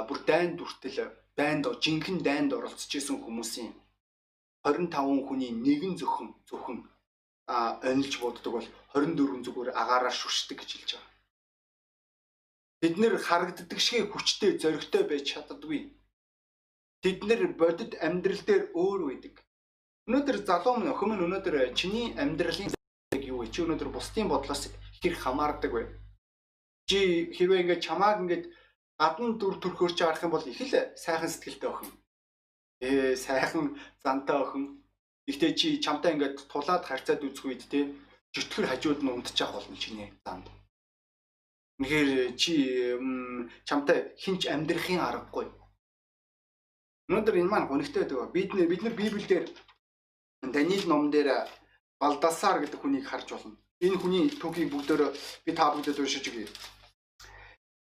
бүр 0.08 0.20
дайнд 0.24 0.56
дүртэл 0.56 1.12
дайнд 1.42 1.66
жинхэнэ 1.84 2.22
дайнд 2.28 2.52
оролцож 2.58 2.92
исэн 3.00 3.18
хүмүүсийн 3.26 3.74
25 4.64 5.26
хүний 5.28 5.52
нэгэн 5.66 5.94
зөвхөн 6.00 6.30
зөвхөн 6.50 6.80
онилж 7.90 8.14
боддог 8.22 8.54
бол 8.54 8.68
24 8.94 9.46
зүгээр 9.46 9.70
агаараар 9.82 10.16
шүшдэг 10.22 10.58
гэж 10.62 10.70
хэлж 10.74 10.92
байгаа. 10.94 11.10
Бид 12.82 12.96
нэр 13.02 13.14
харагддаг 13.28 13.80
шиг 13.82 14.14
хүчтэй 14.14 14.52
зоригтой 14.62 15.04
байж 15.10 15.26
чаддаггүй. 15.34 15.82
Бид 17.04 17.20
нэр 17.28 17.42
бодит 17.62 17.98
амьдрал 18.06 18.42
дээр 18.46 18.64
өөр 18.78 19.02
байдаг. 19.10 19.36
Өнөөдөр 20.08 20.38
залуу 20.46 20.76
минь 20.78 20.94
охин 20.94 21.10
минь 21.10 21.26
өнөөдөр 21.26 21.56
чиний 21.80 22.14
амьдралын 22.22 22.74
юу 23.32 23.42
вэ? 23.42 23.54
Чи 23.54 23.66
өнөөдөр 23.66 23.90
бусдын 23.94 24.30
бодлоос 24.30 24.64
хэр 25.02 25.16
хамаардаг 25.24 25.72
вэ? 25.74 25.84
Чи 26.90 27.00
хэрвээ 27.36 27.62
ингээд 27.62 27.86
чамааг 27.86 28.18
ингээд 28.22 28.46
гадна 29.02 29.34
дүр 29.42 29.56
төрхөөр 29.64 29.94
чи 29.98 30.04
харах 30.06 30.24
юм 30.26 30.34
бол 30.34 30.46
их 30.52 30.62
л 30.62 30.74
сайхан 31.04 31.32
сэтгэлтэй 31.32 31.70
охин. 31.74 31.92
Ээ 32.86 33.16
сайхан 33.26 33.66
зантай 34.04 34.38
охин 34.38 34.82
Гэхдээ 35.28 35.54
чи 35.60 35.68
чамтай 35.80 36.12
ингээд 36.14 36.50
тулаад 36.52 36.84
харьцаад 36.86 37.22
үзэх 37.22 37.46
үед 37.46 37.64
те 37.72 37.80
чөтгөр 38.34 38.66
хажууд 38.68 39.00
нь 39.06 39.14
унтчих 39.14 39.50
болно 39.54 39.78
чиний 39.78 40.10
занд. 40.26 40.46
Үнэхээр 41.78 42.10
чи 42.42 42.54
чамтай 43.70 43.98
хинч 44.18 44.50
амьдрахын 44.50 45.00
аргагүй. 45.00 45.48
Өнөөдөр 47.08 47.40
энэ 47.40 47.52
маань 47.52 47.70
гонигтой 47.70 48.04
байдаг. 48.04 48.34
Бид 48.36 48.50
нэр 48.54 48.68
бид 48.68 48.82
нар 48.84 48.96
Библиэлд 48.98 49.56
Даниил 50.42 50.86
ном 50.90 51.14
дээр 51.14 51.30
Балдасар 52.02 52.58
гэдэг 52.60 52.82
хүнийг 52.82 53.06
харж 53.06 53.28
болно. 53.32 53.56
Энэ 53.86 53.98
хүний 54.02 54.26
түүхийг 54.42 54.74
бүгдөө 54.74 55.14
би 55.46 55.52
та 55.54 55.70
бүдэд 55.70 56.02
уншиж 56.02 56.26
өгье. 56.28 56.50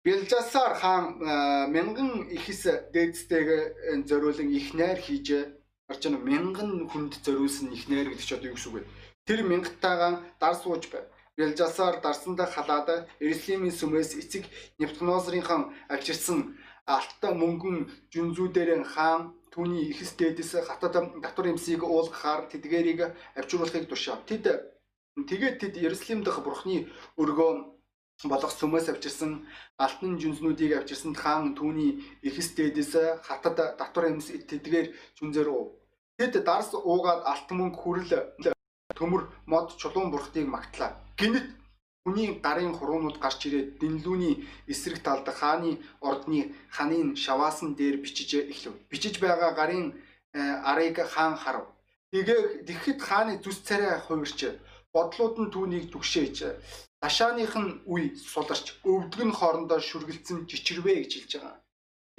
Бэлжасаар 0.04 0.75
хаан 0.80 1.04
а, 1.21 1.66
мянган 1.69 2.25
ихэс 2.37 2.62
дээдстэйг 2.95 3.49
зориулан 4.09 4.49
их 4.49 4.73
найр 4.73 4.97
хийж 4.97 5.28
гарч 5.88 6.02
ийн 6.07 6.16
мянган 6.25 6.88
хүнд 6.88 7.21
зориулсан 7.25 7.69
их 7.76 7.85
найр 7.92 8.09
гэдэг 8.09 8.25
чи 8.25 8.35
одоо 8.35 8.49
юу 8.49 8.57
гэсэн 8.57 8.71
үг 8.73 8.76
вэ? 8.80 8.88
Тэр 9.28 9.40
мянгатайгаан 9.45 10.16
дар 10.40 10.54
сууж 10.57 10.88
байв. 10.88 11.04
Бэлжасаар 11.37 12.00
дарсандаа 12.00 12.49
халаад 12.49 12.88
Иерусалимийн 13.21 13.76
сүмээс 13.76 14.16
эцэг 14.16 14.45
Нефтнозрынхан 14.80 15.62
авчирсан 15.92 16.57
алтан 16.87 17.35
мөнгөн 17.37 17.76
жүнзүүдээр 18.12 18.71
хаан 18.95 19.37
түүний 19.52 19.85
ихэс 19.92 20.16
дээдэс 20.16 20.64
хатад 20.64 20.97
татвар 21.25 21.47
эмсийг 21.52 21.85
уулгахаар 21.85 22.49
тэдгэрийг 22.49 23.00
авчруулахыг 23.37 23.85
тушаав. 23.88 24.25
Тэд 24.25 24.45
тэгээд 25.28 25.57
тэд 25.61 25.75
Иерусалим 25.76 26.25
дахь 26.25 26.40
бурхны 26.40 26.88
өргөө 27.21 27.80
болох 28.29 28.53
сүмээс 28.53 28.93
авчирсан 28.93 29.47
алтан 29.79 30.19
жүнснүүдийг 30.21 30.77
авчирсан 30.77 31.15
хаан 31.17 31.57
түүний 31.57 32.05
эхэс 32.21 32.53
дээдэс 32.53 33.25
хатад 33.25 33.57
татвар 33.81 34.12
эмс 34.12 34.29
тэдгээр 34.29 34.93
жүнзэр 35.17 35.49
уу. 35.49 35.81
Тэд 36.19 36.45
дарс 36.45 36.77
уугаад 36.77 37.25
алтан 37.25 37.57
мөнгө 37.57 37.79
хүрэл 37.81 38.12
төмөр 38.99 39.23
мод 39.47 39.73
чулуун 39.81 40.12
бурхтыг 40.12 40.45
магтлаа. 40.45 41.00
Гинэт 41.17 41.49
хүний 42.05 42.29
гарын 42.45 42.77
хуруунууд 42.77 43.17
гарч 43.25 43.41
ирээд 43.49 43.81
дэнлүүний 43.81 44.35
эсрэг 44.73 45.00
талд 45.00 45.29
хааны 45.41 45.81
ордны 46.00 46.53
ханын 46.77 47.17
шаваасан 47.17 47.73
дээр 47.79 47.97
бичиж 48.05 48.31
эхлэв. 48.53 48.75
Бичиж 48.91 49.21
байгаа 49.21 49.53
гарын 49.57 49.97
э, 50.37 50.41
арыг 50.71 50.97
хаан 51.09 51.37
харав. 51.37 51.67
Тэгээ 52.12 52.67
тэгэхэд 52.67 53.00
хааны 53.00 53.33
зүс 53.45 53.59
царай 53.65 54.00
хувирч 54.00 54.41
бодлууд 54.94 55.37
нь 55.42 55.52
түүнийг 55.54 55.87
түгшээж 55.92 56.37
Ташааных 57.00 57.52
нь 57.62 57.70
үе 57.92 58.12
суларч 58.32 58.66
өвдөг 58.85 59.20
нь 59.25 59.37
хоорондоо 59.38 59.80
шүргэлцэн 59.88 60.38
жичирвэ 60.50 60.92
гэж 61.00 61.12
хэлж 61.16 61.32
байгаа. 61.40 61.56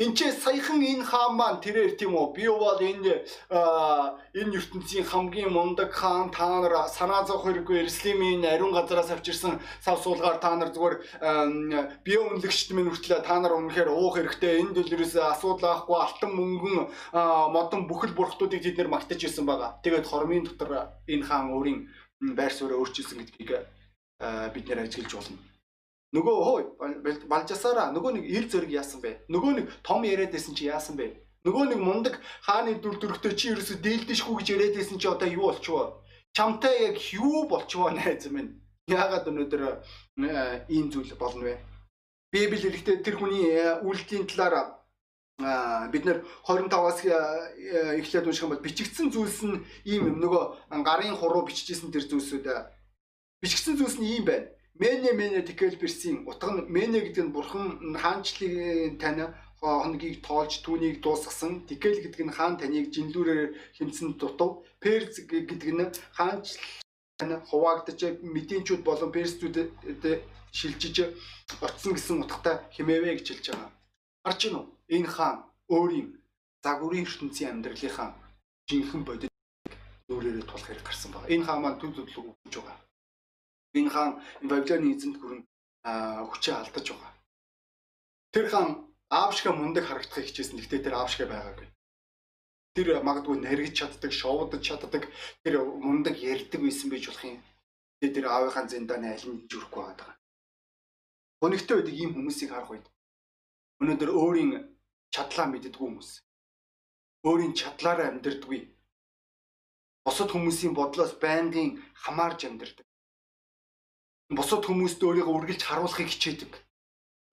Энд 0.01 0.17
чи 0.17 0.25
саяхан 0.31 0.81
энэ 0.81 1.05
хаан 1.05 1.37
маань 1.37 1.61
тэрээр 1.61 1.93
тийм 1.99 2.17
үү 2.17 2.33
би 2.33 2.49
бол 2.49 2.81
энэ 2.81 3.21
энэ 4.39 4.55
ертөнцийн 4.57 5.05
хамгийн 5.05 5.53
мундаг 5.53 5.93
хаан 5.93 6.33
та 6.33 6.47
нар 6.49 6.89
санаа 6.89 7.21
зовх 7.29 7.45
хэрэггүй 7.45 7.77
Иерусалимийн 7.77 8.41
ариун 8.41 8.73
газараас 8.73 9.13
авчирсан 9.13 9.61
сав 9.85 10.01
суулгаар 10.01 10.41
та 10.41 10.57
нар 10.57 10.73
зүгээр 10.73 10.95
бие 12.01 12.17
үнэлэгчд 12.17 12.73
минь 12.73 12.89
хүртлээ 12.89 13.21
та 13.21 13.37
нар 13.37 13.53
үнэхээр 13.53 13.93
уух 13.93 14.17
хэрэгтэй 14.17 14.65
энэ 14.65 14.73
дэлгэрээс 14.73 15.13
асуудал 15.21 15.69
авахгүй 15.69 15.97
алтан 16.01 16.31
мөнгөн 16.33 16.77
модон 17.53 17.81
бүхэл 17.85 18.17
бурхтуудыг 18.17 18.65
тэд 18.65 18.81
нэр 18.81 18.89
магтаж 18.89 19.21
ирсэн 19.21 19.45
байгаа. 19.45 19.77
Тэгээд 19.85 20.09
хормын 20.09 20.49
дотор 20.49 20.97
энэ 21.05 21.27
хаан 21.29 21.53
өөрийн 21.53 21.79
байр 22.21 22.53
суурь 22.53 22.77
өөрчилсөн 22.77 23.25
гэдгийг 23.25 23.51
бид 24.53 24.65
нэр 24.69 24.85
ажиглаж 24.85 25.13
болно. 25.17 25.37
Нөгөө 26.11 26.35
хой 26.45 26.63
балжасаараа 27.31 27.89
нөгөө 27.95 28.11
нэг 28.19 28.25
ил 28.29 28.47
зэрэг 28.51 28.71
яасан 28.75 29.01
бэ? 29.01 29.25
Нөгөө 29.31 29.51
нэг 29.57 29.65
том 29.81 30.03
яриад 30.03 30.35
байсан 30.35 30.53
чи 30.53 30.67
яасан 30.67 30.99
бэ? 30.99 31.17
Нөгөө 31.47 31.71
нэг 31.71 31.79
мундаг 31.81 32.19
хааны 32.45 32.77
дүр 32.83 32.99
төрхтэй 32.99 33.33
чи 33.33 33.55
ерөөсө 33.55 33.79
дээлдэшгүй 33.79 34.35
гэж 34.43 34.47
яриад 34.53 34.75
байсан 34.75 34.99
чи 34.99 35.07
одоо 35.07 35.29
юу 35.31 35.49
болчихвоо? 35.49 36.03
Чамтай 36.35 36.93
яг 36.93 36.97
юу 37.15 37.47
болчихвоо 37.47 37.95
найз 37.95 38.27
минь? 38.27 38.59
Яагаад 38.91 39.31
өнөөдөр 39.31 39.63
ийм 40.67 40.91
зүйл 40.91 41.15
болно 41.15 41.47
вэ? 41.47 41.55
Библи 42.31 42.59
хэлэхдээ 42.59 42.97
тэр 43.07 43.15
хүний 43.15 43.47
үйлдэлийн 43.81 44.27
талаар 44.27 44.80
бид 45.91 46.03
нэр 46.05 46.23
25-аас 46.45 46.99
эхлээд 47.99 48.27
унших 48.27 48.43
юм 48.45 48.51
бол 48.53 48.65
бичигдсэн 48.65 49.11
зүйлс 49.11 49.41
нь 49.47 49.63
ийм 49.85 50.07
юм 50.09 50.17
нөгөө 50.23 50.81
гарын 50.85 51.17
хуруу 51.17 51.45
бичижсэн 51.47 51.91
тэр 51.91 52.05
зүйлсүүд 52.07 52.47
бичгсэн 53.41 53.77
зүйлс 53.77 53.97
нь 53.99 54.09
ийм 54.17 54.25
байна. 54.25 54.47
Мене 54.81 55.11
мене 55.13 55.41
тэгэл 55.41 55.77
бэрсийн 55.77 56.25
утга 56.25 56.49
нь 56.51 56.65
мене 56.69 56.99
гэдэг 57.05 57.25
нь 57.25 57.35
бурхан 57.35 57.93
хаанчлалын 57.97 58.97
тань 58.97 59.33
хоногийг 59.61 60.25
тоолж 60.25 60.65
түүнийг 60.65 61.01
дуусгасан. 61.05 61.69
Тэгэл 61.69 62.01
гэдэг 62.01 62.21
нь 62.25 62.33
хаан 62.33 62.57
таныг 62.57 62.89
жинлүүрээр 62.89 63.77
хэмцэн 63.77 64.17
дутав. 64.17 64.65
Перз 64.81 65.21
гэдэг 65.21 65.71
нь 65.77 65.85
хаанчлал 66.17 66.65
тань 67.19 67.37
хуваагдаж 67.45 67.99
мэдээчүүд 68.25 68.81
болон 68.81 69.11
персчүүдэд 69.13 69.69
шилжиж 70.51 70.97
очсон 71.61 71.93
гэсэн 71.93 72.21
утгатай 72.23 72.55
хэмээвэ 72.75 73.21
гэж 73.21 73.27
хэлж 73.29 73.45
байгаа. 73.53 73.69
Харж 74.25 74.39
гинүү? 74.41 74.63
Энэ 74.95 75.09
хаан 75.15 75.37
өөрийн 75.75 76.09
загварын 76.63 77.05
ертөнцийн 77.05 77.51
амьдралынхаа 77.51 78.09
жинхэнэ 78.69 79.07
бодит 79.07 79.33
нүрээрээ 80.07 80.45
тулах 80.47 80.67
хэрэг 80.67 80.85
гарсан 80.85 81.09
байна. 81.11 81.31
Энэ 81.33 81.45
хаан 81.45 81.61
маань 81.61 81.79
төв 81.81 81.91
төдлөг 81.95 82.25
өгч 82.45 82.55
байгаа 82.59 82.77
энэ 83.73 83.89
хаан 83.89 84.11
Вавилоны 84.49 84.91
эзэнт 84.93 85.17
хүрэн 85.19 85.41
хүчээ 86.29 86.55
алдаж 86.59 86.87
байгаа. 86.91 87.11
Тэр 88.33 88.45
хаан 88.51 88.69
аав 89.09 89.31
шиг 89.35 89.47
мундаг 89.55 89.85
харагдахыг 89.87 90.27
хичээсэн. 90.27 90.59
Гэхдээ 90.59 90.81
тэр 90.83 90.95
аав 90.95 91.09
шиг 91.11 91.27
байгаагүй. 91.31 91.67
Тэр 92.75 92.87
магадгүй 93.03 93.35
наригч 93.39 93.75
чаддаг, 93.79 94.11
шоудаж 94.11 94.61
чаддаг, 94.63 95.03
тэр 95.43 95.55
мундаг 95.63 96.15
ярьдаг 96.19 96.59
байсан 96.63 96.89
байж 96.91 97.03
болох 97.07 97.25
юм. 97.27 97.43
Тэгээд 97.99 98.15
тэр 98.15 98.25
аавынхаа 98.27 98.65
зэндааны 98.67 99.07
аль 99.11 99.27
нь 99.27 99.43
зүрхгүй 99.51 99.83
байгаа. 99.83 100.11
Өнөгтэй 101.43 101.75
байдаг 101.75 101.95
ийм 101.95 102.11
хүмүүсийг 102.15 102.51
харах 102.51 102.71
үед 102.71 102.85
өнөөдөр 103.81 104.11
өөрийн 104.21 104.51
чадлаа 105.13 105.47
мэддэггүй 105.49 105.85
хүмүүс. 105.87 106.09
Өөрийн 107.27 107.53
чадлаараа 107.59 108.07
амьдрдаггүй. 108.09 108.61
Босод 110.05 110.29
хүмүүсийн 110.31 110.73
бодлоос 110.77 111.13
байнгын 111.21 111.69
хамаарж 112.03 112.45
амьдрдаг 112.49 112.85
бусад 114.35 114.63
хүмүүст 114.63 115.03
өөрийгөө 115.03 115.35
үргэлж 115.35 115.61
харуулахыг 115.67 116.07
хичээдэг. 116.07 116.51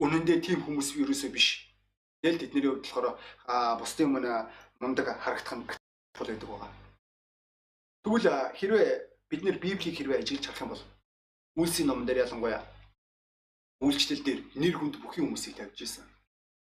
Үнэн 0.03 0.27
дээр 0.27 0.43
тийм 0.43 0.61
хүмүүс 0.67 0.99
ерөөсөө 0.99 1.31
биш. 1.31 1.71
Тэгэл 2.23 2.43
тэдний 2.43 2.63
хувьд 2.67 2.83
болохоор 2.83 3.15
бусдын 3.79 4.07
өмнө 4.11 4.51
мундаг 4.83 5.07
харагдах 5.23 5.55
нь 5.55 5.67
бол 5.67 6.27
байдаг 6.27 6.49
байгаа. 6.51 6.71
Тэгвэл 8.03 8.29
хэрвээ 8.59 8.91
бид 9.31 9.43
нэр 9.47 9.59
Библийг 9.63 9.95
хэрвээ 9.95 10.19
ажиглаж 10.19 10.47
харах 10.47 10.63
юм 10.63 10.71
бол 10.75 10.85
Үлсийн 11.59 11.87
номон 11.87 12.07
дээр 12.07 12.27
ялангуяа 12.27 12.63
үйлчлэл 13.83 14.23
дээр 14.27 14.41
нэр 14.59 14.75
хүнд 14.79 14.99
бүхий 14.99 15.23
хүмүүсийг 15.23 15.55
тавьж 15.59 15.79
ирсэн. 15.87 16.07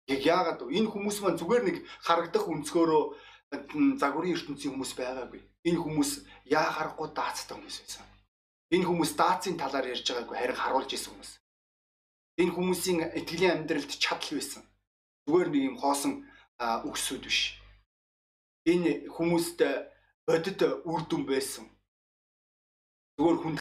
Яг 0.09 0.21
яагаад 0.21 0.61
вэ? 0.63 0.77
Энэ 0.79 0.91
хүмүүс 0.93 1.19
маань 1.25 1.41
зүгээр 1.41 1.63
нэг 1.65 1.77
харагдах 2.05 2.45
өнцгөөрөө 2.45 3.05
загварын 4.01 4.35
ертөнцийн 4.37 4.73
хүмүүс 4.75 4.93
байгаагүй. 4.99 5.41
Энэ 5.65 5.81
хүмүүс 5.81 6.11
яа 6.51 6.69
харахгүй 6.69 7.09
даацтай 7.17 7.57
хүмүүс 7.57 7.77
байсан. 7.81 8.05
Энэ 8.75 8.85
хүмүүс 8.89 9.13
даацын 9.17 9.57
талаар 9.57 9.87
ярьж 9.89 10.05
байгаагүй 10.05 10.37
харин 10.37 10.61
харуулж 10.61 10.91
исэн 10.93 11.13
хүмүүс. 11.15 11.33
Энэ 12.43 12.53
хүмүүсийн 12.53 12.99
итгэлийн 13.21 13.55
амьдралд 13.65 13.93
чадал 13.97 14.35
байсан. 14.37 14.63
Зүгээр 15.25 15.49
нэг 15.49 15.63
юм 15.71 15.77
хоосон 15.81 16.13
үгсүүд 16.61 17.25
биш. 17.25 17.41
Энэ 18.67 19.09
хүмүүст 19.15 19.61
бодит 20.27 20.61
үр 20.85 21.03
дүн 21.09 21.23
байсан. 21.25 21.65
Зүгээр 23.17 23.39
хүн 23.41 23.55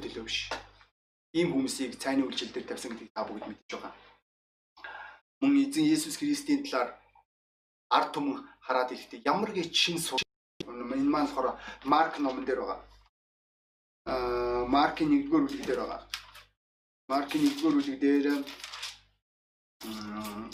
төлөө 0.00 0.24
биш. 0.24 0.48
Ийм 1.34 1.52
хүмүүсийг 1.54 1.98
цайны 1.98 2.24
үйлчлэл 2.24 2.54
дээр 2.54 2.66
тавьсан 2.68 2.90
гэдгийг 2.94 3.12
та 3.14 3.26
бүгд 3.26 3.44
мэдж 3.46 3.70
байгаа. 3.74 3.92
Мөн 5.40 5.56
эзэн 5.64 5.84
Есүс 5.94 6.16
Христийн 6.20 6.60
талаар 6.64 6.90
ард 7.96 8.10
түмэн 8.14 8.36
хараад 8.66 8.92
ирэхдээ 8.92 9.24
ямар 9.32 9.50
гэж 9.56 9.72
шин 9.82 9.98
суж 9.98 10.20
энэ 10.68 10.84
маань 11.12 11.28
болохоор 11.28 11.56
Марк 11.92 12.14
номон 12.20 12.44
дээр 12.44 12.60
байгаа. 12.60 12.80
Маркийн 14.74 15.10
1-р 15.10 15.30
бүлэг 15.32 15.64
дээр 15.66 15.80
байгаа. 15.80 16.00
Маркийн 17.08 17.44
1-р 17.48 17.74
бүлэг 17.74 17.98
дээр 18.04 18.26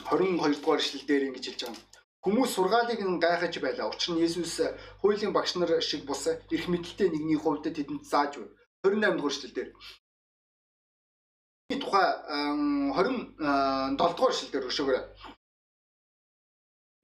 22 0.06 0.54
дугаар 0.54 0.80
эшлэл 0.80 1.06
дээр 1.06 1.26
ингэж 1.28 1.44
хэлж 1.46 1.62
байгаа. 1.66 1.84
Хүмүүс 2.24 2.50
сургаалыг 2.54 3.00
нь 3.02 3.22
гайхаж 3.24 3.54
байлаа. 3.62 3.90
Учир 3.90 4.14
нь 4.14 4.22
Есүс 4.26 4.54
хуулийн 5.00 5.32
багш 5.34 5.52
нар 5.58 5.82
шиг 5.82 6.02
бус 6.06 6.22
эрх 6.30 6.66
мэдэлтэй 6.70 7.08
нэгний 7.10 7.38
хувьд 7.38 7.66
тэдэнд 7.66 8.02
зааж 8.12 8.32
байв. 8.38 8.50
28 8.82 9.18
дугаар 9.18 9.34
эшлэл 9.34 9.54
дээр 9.56 9.70
тухай 11.74 12.08
27 12.94 13.96
дугаар 13.98 14.32
эшлэл 14.32 14.52
дээр 14.52 14.68
өшөөгөө 14.70 15.02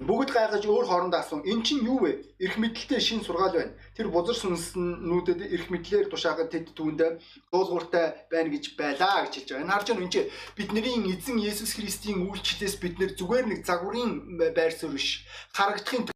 Бүгд 0.02 0.30
гайхаж 0.34 0.66
өөр 0.66 0.86
хоорондоо 0.90 1.20
асуун. 1.22 1.46
Эн 1.46 1.62
чинь 1.62 1.86
юу 1.86 2.02
вэ? 2.02 2.34
Ирэх 2.42 2.58
мэдлэлтэй 2.58 2.98
шин 2.98 3.22
сургаал 3.22 3.54
байна. 3.54 3.78
Тэр 3.94 4.10
бузар 4.10 4.34
сүнснүүдэд 4.34 5.46
ирэх 5.46 5.70
мэдлэлээр 5.70 6.10
тушаагаад 6.10 6.50
тэд 6.50 6.74
түүндээ 6.74 7.22
дуулууртай 7.54 8.26
байна 8.26 8.50
гэж 8.50 8.74
байлаа 8.74 9.22
гэж 9.30 9.46
хэлж 9.46 9.48
байгаа. 9.54 9.62
Энэ 9.62 9.74
харж 9.78 9.86
байна 9.94 10.02
энэ 10.02 10.14
чинь 10.14 10.30
бидний 10.58 11.14
эзэн 11.14 11.38
Есүс 11.38 11.78
Христийн 11.78 12.18
үйлчлэлээс 12.26 12.76
бид 12.82 12.98
нэр 12.98 13.14
зүгээр 13.14 13.46
нэг 13.46 13.60
загварын 13.62 14.42
байр 14.42 14.74
суурь 14.74 14.98
биш. 14.98 15.22
Харагдахын 15.54 16.10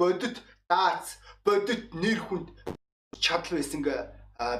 бодит 0.00 0.40
даац, 0.64 1.20
бодит 1.44 1.92
нэр 1.92 2.16
хүнд 2.24 2.48
чадал 3.20 3.60
байсанг 3.60 3.92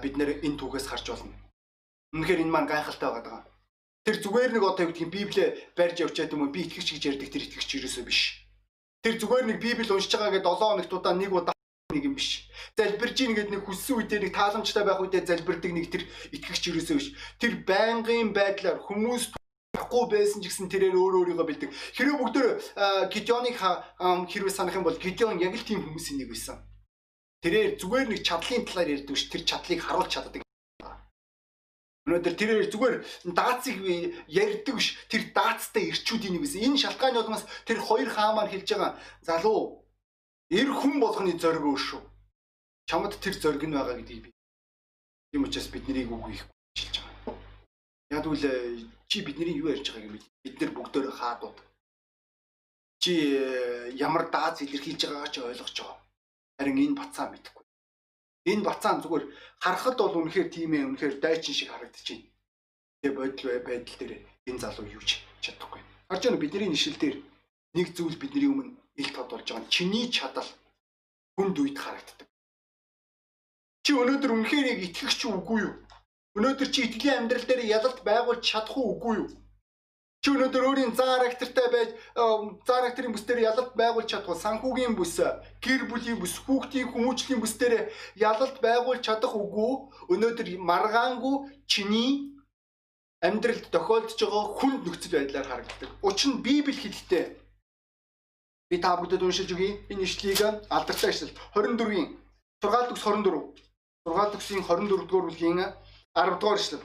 бид 0.05 0.15
нэр 0.21 0.45
энэ 0.45 0.61
түүхээс 0.61 0.93
харж 0.93 1.09
болно. 1.09 1.50
Үнэхээр 2.11 2.43
энэ 2.43 2.53
маань 2.53 2.67
гайхалтай 2.67 3.11
байгаа. 3.11 3.47
Тэр 4.03 4.17
зүгээр 4.19 4.51
нэг 4.57 4.65
одоо 4.67 4.85
юу 4.89 4.91
гэдгийг 4.91 5.15
Библийг 5.15 5.49
барьж 5.79 5.97
явчаад 6.03 6.33
юм 6.35 6.43
уу 6.43 6.51
би 6.51 6.67
итгэгч 6.67 6.89
гэж 6.99 7.05
ярьдаг 7.07 7.31
тэр 7.31 7.45
итгэгч 7.47 7.71
ерөөсөө 7.79 8.05
биш. 8.09 8.21
Тэр 9.05 9.15
зүгээр 9.21 9.47
нэг 9.47 9.59
Библи 9.63 9.87
уншиж 9.87 10.13
байгаа 10.19 10.35
гэдээ 10.35 10.51
7 10.51 10.61
хоногт 10.61 10.93
удаа 10.93 11.15
нэг 11.15 11.31
удаа 11.31 11.55
нэг 11.95 12.05
юм 12.09 12.15
биш. 12.19 12.51
Залбирж 12.75 13.17
ийн 13.21 13.35
гэдэг 13.39 13.53
нэг 13.55 13.63
хүссэн 13.63 13.95
үедээ 13.97 14.21
нэг 14.27 14.33
тааламжтай 14.35 14.85
байх 14.85 14.99
үедээ 14.99 15.23
залбирдаг 15.29 15.73
нэг 15.73 15.87
тэр 15.93 16.03
итгэгч 16.35 16.63
ерөөсөө 16.73 16.97
биш. 16.99 17.09
Тэр 17.39 17.53
байнгын 17.63 18.35
байдлаар 18.35 18.83
хүмүүс 18.83 19.37
байхгүй 19.71 20.05
байсан 20.11 20.43
ч 20.43 20.51
гэсэн 20.51 20.67
тэрээр 20.67 20.99
өөр 20.99 21.15
өөрийгөө 21.31 21.47
бэлдэг. 21.47 21.71
Хэрэв 21.95 22.17
бүгдөө 22.19 22.49
Гидеоныг 23.15 23.57
хэрвээ 24.27 24.55
санах 24.55 24.75
юм 24.75 24.85
бол 24.85 24.99
Гидеон 24.99 25.39
яг 25.39 25.55
л 25.55 25.63
тийм 25.63 25.87
хүмүүсийн 25.87 26.19
нэг 26.19 26.35
байсан. 26.35 26.59
Тэрээр 27.41 27.79
зүгээр 27.79 28.09
нэг 28.11 28.21
чадлын 28.27 28.67
талаар 28.67 28.93
ярьдаг 28.99 29.17
ш 29.17 29.31
тэр 29.31 29.43
чадлыг 29.47 29.81
харуулж 29.81 30.11
чаддаг. 30.11 30.43
Өнөөдөр 32.09 32.35
тэрээр 32.37 32.73
зүгээр 32.73 32.97
даацыг 33.37 33.77
ярьдаг 34.25 34.77
ш 34.81 34.97
тэр 35.13 35.23
даацтай 35.37 35.93
ирчүүдийн 35.93 36.33
нэг 36.33 36.43
байсан. 36.49 36.65
Энэ 36.65 36.81
шалтгааны 36.81 37.21
улмаас 37.21 37.45
тэр 37.69 37.79
хоёр 37.79 38.09
хаамаар 38.09 38.49
хэлж 38.49 38.69
байгаа 38.73 38.93
залуу 39.21 39.85
эр 40.49 40.69
хүн 40.73 40.97
болгоны 40.97 41.37
зориг 41.37 41.61
өөр 41.61 41.81
шүү. 41.81 42.03
Чамд 42.89 43.21
тэр 43.21 43.37
зориг 43.37 43.63
нь 43.69 43.77
байгаа 43.77 44.01
гэдгийг 44.01 44.23
би. 44.25 44.31
Тийм 45.31 45.45
учраас 45.45 45.69
бид 45.69 45.85
нарыг 45.87 46.11
үг 46.11 46.25
хийхгүй 46.27 46.57
хэлж 46.75 46.95
байгаа. 47.05 47.37
Яг 48.17 48.25
үл 48.27 48.45
чи 49.11 49.21
бидний 49.21 49.55
юу 49.61 49.69
ярьж 49.69 49.87
байгааг 49.93 50.11
мэд. 50.11 50.25
Бид 50.43 50.57
нар 50.61 50.73
бүгдөө 50.75 51.13
хаадууд. 51.15 51.59
Чи 53.03 53.13
э, 53.37 53.93
ямар 53.95 54.33
дааз 54.33 54.65
илэрхийлж 54.65 55.05
байгаагаа 55.05 55.33
чи 55.33 55.41
ойлгож 55.41 55.77
байгаа. 55.79 55.99
Харин 56.59 56.83
энэ 56.85 56.99
бацаа 56.99 57.31
мэдэхгүй. 57.31 57.60
Энэ 58.49 58.65
бацаан 58.65 59.03
зүгээр 59.05 59.25
харахад 59.61 59.97
бол 60.01 60.17
үнэхээр 60.25 60.49
тийм 60.49 60.73
ээ 60.73 60.89
үнэхээр 60.89 61.15
дайчин 61.21 61.55
шиг 61.55 61.69
харагдаж 61.71 62.07
байна. 62.09 62.29
Тэгээ 63.01 63.17
бодол 63.17 63.49
байдал 63.69 63.97
дээр 64.01 64.13
энэ 64.49 64.63
залуу 64.65 64.87
юу 64.89 65.05
ч 65.05 65.21
чадахгүй. 65.45 65.81
Харж 66.09 66.23
байна 66.25 66.41
бидний 66.41 66.69
нишил 66.73 66.97
дээр 66.97 67.17
нэг 67.77 67.87
зүйл 67.93 68.17
бидний 68.17 68.49
өмнө 68.49 68.73
ил 68.97 69.11
тод 69.13 69.29
болж 69.31 69.47
байгаа. 69.53 69.69
Чиний 69.69 70.09
чадал 70.09 70.49
хүнд 71.37 71.57
үед 71.61 71.77
харагддаг. 71.77 72.29
Чи 73.85 73.93
өнөөдөр 73.97 74.33
үнэхээр 74.33 74.67
яг 74.73 74.81
итгэх 74.89 75.13
чи 75.13 75.27
үгүй 75.29 75.59
юу? 75.65 75.75
Өнөөдөр 76.37 76.69
чи 76.73 76.81
итгэлийн 76.89 77.29
амьдрал 77.29 77.45
дээр 77.45 77.63
ялалт 77.77 78.01
байгуулж 78.09 78.43
чадах 78.45 78.77
уу 78.77 78.97
үгүй 78.97 79.15
юу? 79.21 79.29
Чи 80.21 80.29
өнөөдөр 80.37 80.65
өөрийн 80.69 80.93
зан 80.93 81.09
характертай 81.17 81.69
байж 81.73 81.91
зан 82.69 82.81
характерын 82.85 83.13
бүс 83.17 83.25
дээр 83.25 83.41
ялалт 83.41 83.73
байгуулж 83.73 84.13
уу? 84.21 84.37
Санхүүгийн 84.37 84.93
бүс, 84.93 85.17
гэр 85.65 85.89
бүлийн 85.89 86.21
бүс, 86.21 86.37
хүүхдийн 86.45 86.93
хүмүүжлийн 86.93 87.41
бүс 87.41 87.57
дээр 87.57 87.89
ялалт 88.21 88.61
байгуулж 88.61 89.01
чадах 89.01 89.33
үгүй. 89.33 89.73
Өнөөдөр 90.13 90.49
маргаангүй 90.61 91.65
чиний 91.65 92.37
амьдралд 93.25 93.73
тохиолдож 93.73 94.21
байгаа 94.21 94.45
хүнд 94.61 94.85
нөхцөл 94.85 95.17
байдлаар 95.17 95.49
харагддаг. 95.49 95.89
Учир 96.05 96.37
нь 96.37 96.43
Библи 96.45 96.77
хэлдэг. 96.77 97.41
Би 98.69 98.77
та 98.77 99.01
бүдэд 99.01 99.25
уншилж 99.25 99.57
өгье. 99.57 99.89
Энэ 99.89 100.05
ишлэгийг 100.05 100.69
алдартай 100.69 101.17
ишлэл 101.17 101.33
24-ийн 101.57 102.21
6 102.61 102.93
дэх 102.93 103.01
24 103.01 103.57
6 104.05 104.37
дэх 104.37 104.43
24 104.69 105.09
дугаар 105.09 105.25
бүлгийн 105.33 105.65
10 106.13 106.41
дугаар 106.41 106.61
эшлэл. 106.61 106.85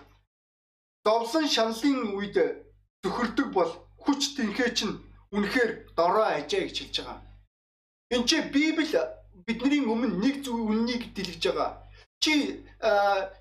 Зовлон 1.04 1.48
шаналлын 1.52 2.16
үед 2.16 2.65
зөвхөрдөг 3.06 3.48
бол 3.54 3.72
хүч 4.02 4.22
тэнхээ 4.34 4.70
чинь 4.74 4.98
үнэхээр 5.30 5.94
дорой 5.94 6.42
ажээ 6.42 6.66
гэж 6.66 6.78
хэлж 6.82 6.96
байгаа. 7.06 7.20
Энд 8.10 8.26
чи 8.26 8.42
Библи 8.42 8.90
бидний 9.46 9.86
өмнө 9.86 10.18
нэг 10.18 10.42
зүйл 10.42 10.66
үннийг 10.74 11.14
дэлгэж 11.14 11.44
байгаа. 11.54 11.72
Чи 12.24 12.66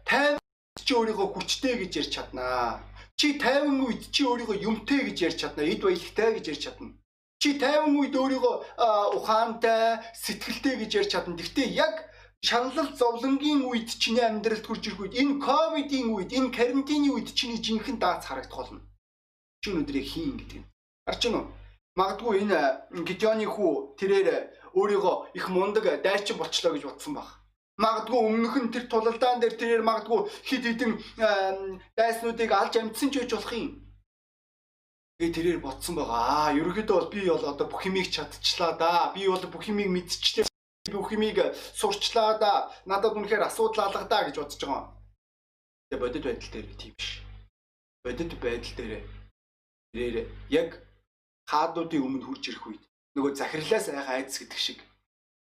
тайван 0.04 0.40
чи 0.76 0.92
өөрийгөө 0.92 1.28
хүчтэй 1.33 1.75
гэж 1.80 1.92
ярьж 2.00 2.12
чаднаа. 2.12 2.85
Чи 3.16 3.40
тайван 3.40 3.80
үед 3.88 4.12
чи 4.12 4.28
өөрийгөө 4.28 4.56
юмтэй 4.68 5.00
гэж 5.09 5.18
ярьж 5.33 5.38
чаднаа. 5.40 5.64
Эд 5.64 5.80
баялагтай 5.80 6.30
гэж 6.37 6.44
ярьж 6.52 6.62
чадна. 6.64 6.92
Чи 7.40 7.49
тайван 7.56 7.97
үед 7.97 8.14
өөрийгөө 8.21 8.54
ухаантай, 9.16 10.04
сэтгэлтэй 10.12 10.76
гэж 10.85 10.90
ярьж 11.00 11.11
чадна. 11.12 11.40
Гэхдээ 11.40 11.68
яг 11.73 11.94
шаналл 12.44 12.92
зовлонгийн 13.00 13.64
үед 13.64 13.88
чиний 13.97 14.25
амьдралд 14.28 14.64
хүрч 14.66 14.85
ирэх 14.92 15.00
үед 15.00 15.14
энэ 15.21 15.40
ковидын 15.40 16.09
үед 16.12 16.30
энэ 16.37 16.52
карантины 16.52 17.09
үед 17.16 17.33
чиний 17.33 17.61
жинхэнэ 17.64 18.00
даац 18.02 18.28
харагдах 18.28 18.59
болно. 18.61 18.80
Чи 19.64 19.73
өнөөдөр 19.73 19.97
хийн 19.97 20.37
гэдэг 20.37 20.56
юм. 20.61 20.66
Харж 21.09 21.21
байна 21.25 21.38
уу? 21.40 21.49
Магадгүй 21.97 22.44
энэ 22.44 22.61
Гидеоны 23.09 23.48
хүү 23.48 23.96
тэрээр 23.96 24.29
өөрийгөө 24.77 25.14
их 25.40 25.46
мундаг 25.48 26.05
дайчин 26.05 26.37
болчлоо 26.37 26.77
гэж 26.77 26.85
бодсон 26.85 27.16
баг. 27.16 27.40
Магадгүй 27.81 28.20
өмнөх 28.29 28.55
нь 28.61 28.68
тэр 28.68 28.85
тулалдаан 28.92 29.40
дээр 29.40 29.57
тэрээр 29.57 29.88
магадгүй 29.88 30.20
хид 30.44 30.68
хідэн 30.68 30.92
дайснуудыг 31.96 32.50
алж 32.53 32.77
амжсан 32.77 33.09
ч 33.09 33.24
байж 33.24 33.33
болох 33.33 33.53
юм. 33.57 33.72
Тэгээ 35.16 35.33
тэрээр 35.33 35.61
бодсон 35.64 35.94
байгаа. 35.96 36.53
Аа, 36.53 36.57
ерөнхийдөө 36.61 36.96
бол 37.00 37.09
би 37.09 37.20
бол 37.24 37.48
одоо 37.48 37.66
бүх 37.72 37.88
юмыг 37.88 38.12
чадчихлаа 38.12 38.77
да. 38.77 39.16
Би 39.16 39.24
бол 39.33 39.48
бүх 39.48 39.64
юмыг 39.64 39.88
мэдчихлээ 39.88 40.44
бүх 40.92 41.09
юмыг 41.16 41.40
сурчлаа 41.72 42.37
да. 42.37 42.68
Надад 42.85 43.16
үнэхээр 43.16 43.48
асуудал 43.48 43.88
алга 43.88 44.05
да 44.12 44.29
гэж 44.29 44.37
бодож 44.37 44.61
байгаа. 44.61 44.92
Тэгээ 45.88 46.03
бодит 46.05 46.24
байдал 46.29 46.50
дээр 46.53 46.68
тийм 46.77 46.92
биш. 47.00 47.11
Бодит 48.05 48.33
байдал 48.44 48.77
дээр 48.77 49.23
тэрээр 49.94 50.26
яг 50.50 50.70
хаадуудын 51.46 52.02
өмнө 52.02 52.26
хурж 52.26 52.50
ирэх 52.50 52.66
үед 52.66 52.83
нөгөө 53.14 53.33
захирлаас 53.38 53.87
айхаа 53.88 54.18
айдас 54.18 54.38
гэдэг 54.42 54.59
шиг 54.59 54.78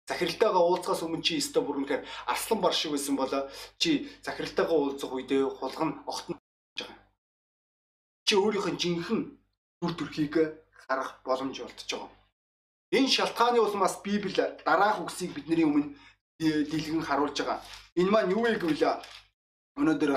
захиралтайгаа 0.06 0.62
уулзахаас 0.62 1.02
өмнө 1.02 1.26
чи 1.26 1.42
өстө 1.42 1.60
бүр 1.66 1.82
үнэхээр 1.82 2.06
арслан 2.32 2.60
бар 2.62 2.74
шиг 2.74 2.94
байсан 2.94 3.16
болоо 3.18 3.42
чи 3.82 4.06
захиралтайгаа 4.22 4.78
уулзах 4.78 5.10
үедээ 5.10 5.42
хулган 5.58 5.90
огтно 6.06 6.38
байгаа. 6.38 6.96
Чи 8.26 8.34
өөрийнхөө 8.38 8.74
жинхэнэ 8.78 9.26
дүр 9.82 9.92
төрхийг 9.98 10.34
харах 10.86 11.18
боломж 11.26 11.58
олдож 11.60 11.90
байгаа. 11.90 12.10
Энэ 12.96 13.10
шалтгааны 13.10 13.58
улмаас 13.60 14.00
Библи 14.04 14.32
дараах 14.64 15.02
үгсийг 15.02 15.34
бидний 15.34 15.66
өмнө 15.66 15.92
дэлгэн 16.38 17.02
харуулж 17.02 17.36
байгаа. 17.42 17.60
Энэ 18.00 18.10
маань 18.10 18.32
юу 18.32 18.46
вэ 18.46 18.56
гэвэл 18.62 19.02
өнөөдөр 19.76 20.12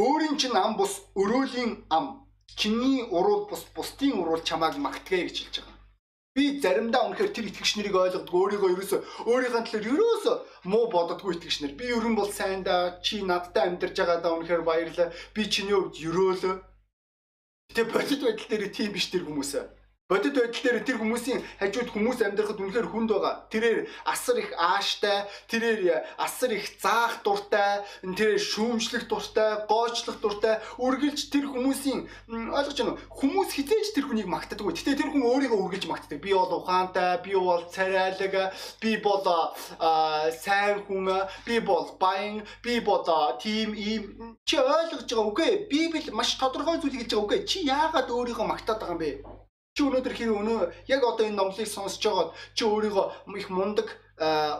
өөрийн 0.00 0.36
чинь 0.40 0.56
ам 0.56 0.78
бус 0.80 1.04
өрөөлийн 1.20 1.84
ам 1.90 2.21
чиний 2.56 3.02
уруул 3.16 3.46
бус 3.50 3.62
бусдын 3.74 4.14
уруул 4.20 4.42
чамааг 4.48 4.76
магтгаа 4.76 5.22
гэж 5.26 5.36
хэлж 5.38 5.56
байгаа. 5.60 5.78
Би 6.34 6.44
заримдаа 6.64 7.02
үнэхээр 7.06 7.32
тэр 7.36 7.46
итгэгч 7.48 7.72
нарыг 7.76 7.96
ойлгодог 7.96 8.32
өөрийгөө 8.32 8.70
ерөөсө 8.72 8.98
өөрийнхөө 9.28 9.62
талаар 9.68 9.90
ерөөсө 9.92 10.32
муу 10.72 10.84
боддоггүй 10.94 11.36
итгэгч 11.36 11.56
нар. 11.60 11.74
Би 11.76 11.84
ерөн 11.92 12.14
бол 12.16 12.30
сайн 12.32 12.64
да 12.64 12.96
чи 13.04 13.20
надтай 13.20 13.68
амьдарч 13.68 13.96
байгаа 14.00 14.18
да 14.24 14.32
үнэхээр 14.32 14.62
баярлаа. 14.64 15.12
Би 15.34 15.42
чиний 15.52 15.76
хувьд 15.76 16.00
ерөөлөө. 16.08 16.54
Гэтэ 17.68 17.82
бодит 17.92 18.20
байдал 18.24 18.48
дээр 18.48 18.64
тийм 18.72 18.90
биш 18.96 19.12
тэр 19.12 19.28
хүмүүсээ 19.28 19.81
Бодит 20.12 20.36
байдал 20.36 20.60
дээр 20.60 20.84
тэр 20.84 21.00
хүмүүсийн 21.00 21.40
хажууд 21.56 21.88
хүмүүс 21.88 22.20
амьдрахад 22.20 22.60
үнэхээр 22.60 22.84
хүнд 22.92 23.16
байгаа. 23.16 23.48
Тэрээр 23.48 23.88
асар 24.04 24.44
их 24.44 24.52
ааштай, 24.60 25.24
тэрээр 25.48 26.04
асар 26.20 26.52
их 26.52 26.68
заах 26.76 27.24
дуртай, 27.24 27.80
тэрээр 28.04 28.36
шүүмжлэх 28.36 29.08
дуртай, 29.08 29.64
гоочлох 29.64 30.20
дуртай, 30.20 30.60
үргэлж 30.76 31.32
тэр 31.32 31.48
хүмүүсийн 31.48 32.04
ойлгож 32.28 32.76
байна 32.76 32.92
уу? 32.92 33.00
Хүмүүс 33.08 33.56
хизээж 33.56 33.96
тэр 33.96 34.12
хүнийг 34.12 34.28
магтдаг. 34.28 34.60
Гэтэ 34.60 35.00
тэр 35.00 35.16
хүн 35.16 35.24
өөрийгөө 35.24 35.60
үргэлж 35.64 35.88
магтдаг. 35.88 36.20
Би 36.20 36.36
бол 36.36 36.60
ухаантай, 36.60 37.24
би 37.24 37.32
бол 37.32 37.64
царайлаг, 37.72 38.52
би 38.84 39.00
бол 39.00 39.24
сайн 40.28 40.84
хүн, 40.84 41.08
би 41.48 41.56
бол 41.64 41.88
баян, 41.96 42.44
би 42.60 42.84
бол 42.84 43.00
тийм 43.40 43.72
ийм 43.72 44.36
чи 44.44 44.60
ойлгож 44.60 45.08
байгаа 45.08 45.24
үгүй. 45.32 45.52
Библи 45.72 46.12
маш 46.12 46.36
тодорхой 46.36 46.76
зүйл 46.84 47.00
хэлж 47.00 47.16
байгаа 47.16 47.24
үгүй. 47.24 47.40
Чи 47.48 47.64
яагаад 47.64 48.12
өөрийгөө 48.12 48.44
магтаад 48.44 48.84
байгаа 48.84 48.92
юм 48.92 49.00
бэ? 49.00 49.41
Чи 49.72 49.88
өнөөдөр 49.88 50.12
хэрэг 50.12 50.36
өнөө 50.36 50.60
яг 50.92 51.00
одоо 51.00 51.24
энэ 51.24 51.38
номлыг 51.40 51.68
сонсож 51.68 52.04
байгаад 52.04 52.30
чи 52.52 52.62
өөрийгөө 52.68 53.06
их 53.40 53.48
мундаг 53.48 53.88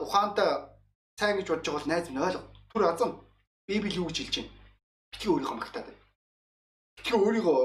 ухаантай 0.05 0.73
сайн 1.21 1.37
гэж 1.37 1.47
бодож 1.53 1.67
байгаа 1.69 1.79
бол 1.79 1.91
найз 1.93 2.09
минь 2.09 2.25
ойлго. 2.25 2.43
Түр 2.73 2.83
азам 2.89 3.11
Библи 3.69 3.93
юу 3.93 4.09
гэж 4.09 4.17
хэлж 4.25 4.37
байна? 4.41 4.53
Битгий 5.13 5.31
өөрийгөө 5.33 5.57
магтаад 5.61 5.87
байна. 5.87 6.01
Битгий 6.97 7.17
өөрийгөө 7.21 7.59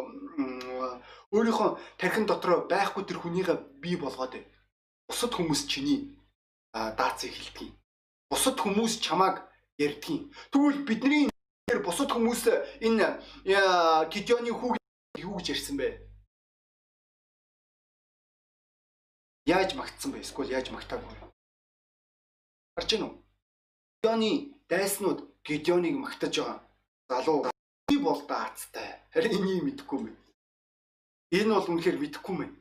өөрийнхөө 1.32 1.70
тархин 1.96 2.26
дотроо 2.28 2.68
байхгүй 2.68 3.04
тэр 3.08 3.20
хүнийгээ 3.24 3.58
бий 3.80 3.96
болгоод 3.96 4.36
байна. 4.36 4.52
Бусад 5.08 5.32
хүмүүс 5.32 5.72
чиний 5.72 6.20
даацыг 6.76 7.32
хэлдэг. 7.32 7.72
Бусад 8.28 8.60
хүмүүс 8.60 9.00
чамааг 9.00 9.48
ярьдаг. 9.80 10.28
Тэгвэл 10.52 10.84
бидний 10.84 11.32
бусад 11.84 12.12
хүмүүс 12.12 12.44
энэ 12.84 13.24
Гидеоны 14.12 14.52
хүүг 14.52 14.76
юу 15.16 15.40
гэж 15.40 15.56
ярьсан 15.56 15.80
бэ? 15.80 16.07
Яаж 19.48 19.80
магтсан 19.80 20.12
бэ? 20.12 20.20
Эсвэл 20.28 20.52
яаж 20.52 20.68
магтаагүй 20.76 21.08
вэ? 21.08 21.32
Харж 22.76 22.90
гинүү. 22.92 23.12
Гидеоны 24.04 24.32
дайснууд 24.68 25.20
Гидеоныг 25.48 25.96
магтаж 25.96 26.36
байгаа. 26.36 26.60
Залуу 27.08 27.48
би 27.88 27.96
бол 28.04 28.20
даацтай. 28.28 29.00
Харин 29.16 29.40
энийг 29.40 29.64
мэдэхгүй 29.64 30.00
мэн. 30.04 30.16
Энэ 31.32 31.54
бол 31.56 31.72
үнэхээр 31.72 31.96
мэдэхгүй 31.96 32.36
мэн. 32.36 32.52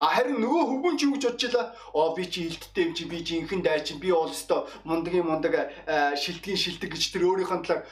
А 0.00 0.08
харин 0.16 0.40
нөгөө 0.40 0.64
хөвгүн 0.72 0.96
чи 0.96 1.04
юу 1.04 1.20
гэж 1.20 1.24
бодож 1.28 1.44
илаа? 1.52 1.66
Оо 1.92 2.16
би 2.16 2.24
чи 2.32 2.48
илттэй 2.48 2.84
юм 2.88 2.92
чи 2.96 3.04
би 3.04 3.20
жинхэнэ 3.20 3.64
дайчин 3.64 4.00
би 4.00 4.08
бол 4.08 4.32
өстой 4.32 4.64
мундагийн 4.88 5.28
мундаг 5.28 5.68
шилдгийн 6.16 6.60
шилдэг 6.60 6.96
гэж 6.96 7.12
тэр 7.12 7.28
өөрийнхөө 7.28 7.60
талаар 7.60 7.84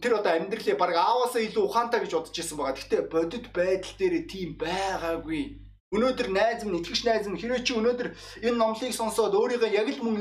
тэр 0.00 0.12
одоо 0.20 0.32
амьдралээ 0.40 0.76
баг 0.80 0.96
ааваасаа 0.96 1.44
илүү 1.44 1.64
ухаантай 1.68 2.00
гэж 2.00 2.12
бодож 2.16 2.36
исэн 2.36 2.56
байгаа. 2.56 2.76
Гэхдээ 2.76 3.02
бодит 3.12 3.46
байдал 3.52 3.94
дээр 4.00 4.14
тийм 4.24 4.56
байгаагүй. 4.56 5.64
Өнөөдөр 5.94 6.28
найз 6.34 6.64
минь 6.66 6.78
итгэгч 6.82 7.02
найз 7.06 7.26
минь 7.30 7.38
хэрвээ 7.38 7.62
чи 7.62 7.72
өнөөдөр 7.78 8.08
энэ 8.46 8.58
номлыг 8.58 8.92
сонсоод 8.94 9.34
өөрийгөө 9.38 9.70
яг 9.70 9.88
л 9.94 10.02
мөн 10.02 10.16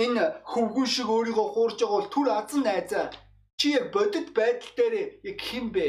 энэ 0.00 0.24
хөвгүн 0.48 0.88
шиг 0.88 1.08
өөрийгөө 1.12 1.46
хуурж 1.52 1.76
байгаа 1.84 1.98
бол 2.00 2.12
түр 2.14 2.28
азан 2.32 2.62
найзаа. 2.64 3.12
Чи 3.60 3.76
яг 3.76 3.92
бодит 3.92 4.32
байдал 4.32 4.72
дээр 4.76 4.94
яг 5.30 5.38
хэн 5.38 5.66
бэ? 5.76 5.86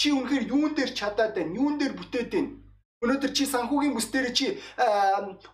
Чи 0.00 0.14
үнэхээр 0.14 0.44
юун 0.46 0.72
дээр 0.78 0.92
чадаад 0.94 1.34
байна? 1.34 1.58
Юун 1.58 1.74
дээр 1.78 1.94
бүтээд 1.98 2.28
байна? 2.30 2.54
Өнөөдөр 3.02 3.32
чи 3.36 3.44
санхүүгийн 3.50 3.94
бүс 3.96 4.08
дээр 4.12 4.28
чи 4.36 4.46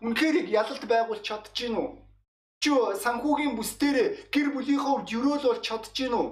үнэхээр 0.04 0.36
ялалт 0.50 0.84
байгуулж 0.84 1.22
чадчихэв 1.24 1.78
үү? 1.80 1.88
Чи 2.62 2.70
санхүүгийн 3.04 3.54
бүс 3.56 3.72
дээр 3.80 4.28
гэр 4.34 4.48
бүлийнхээ 4.52 4.84
хувьд 4.84 5.08
юрөөл 5.16 5.46
бол 5.48 5.62
чадчихэв 5.62 6.14
үү? 6.14 6.28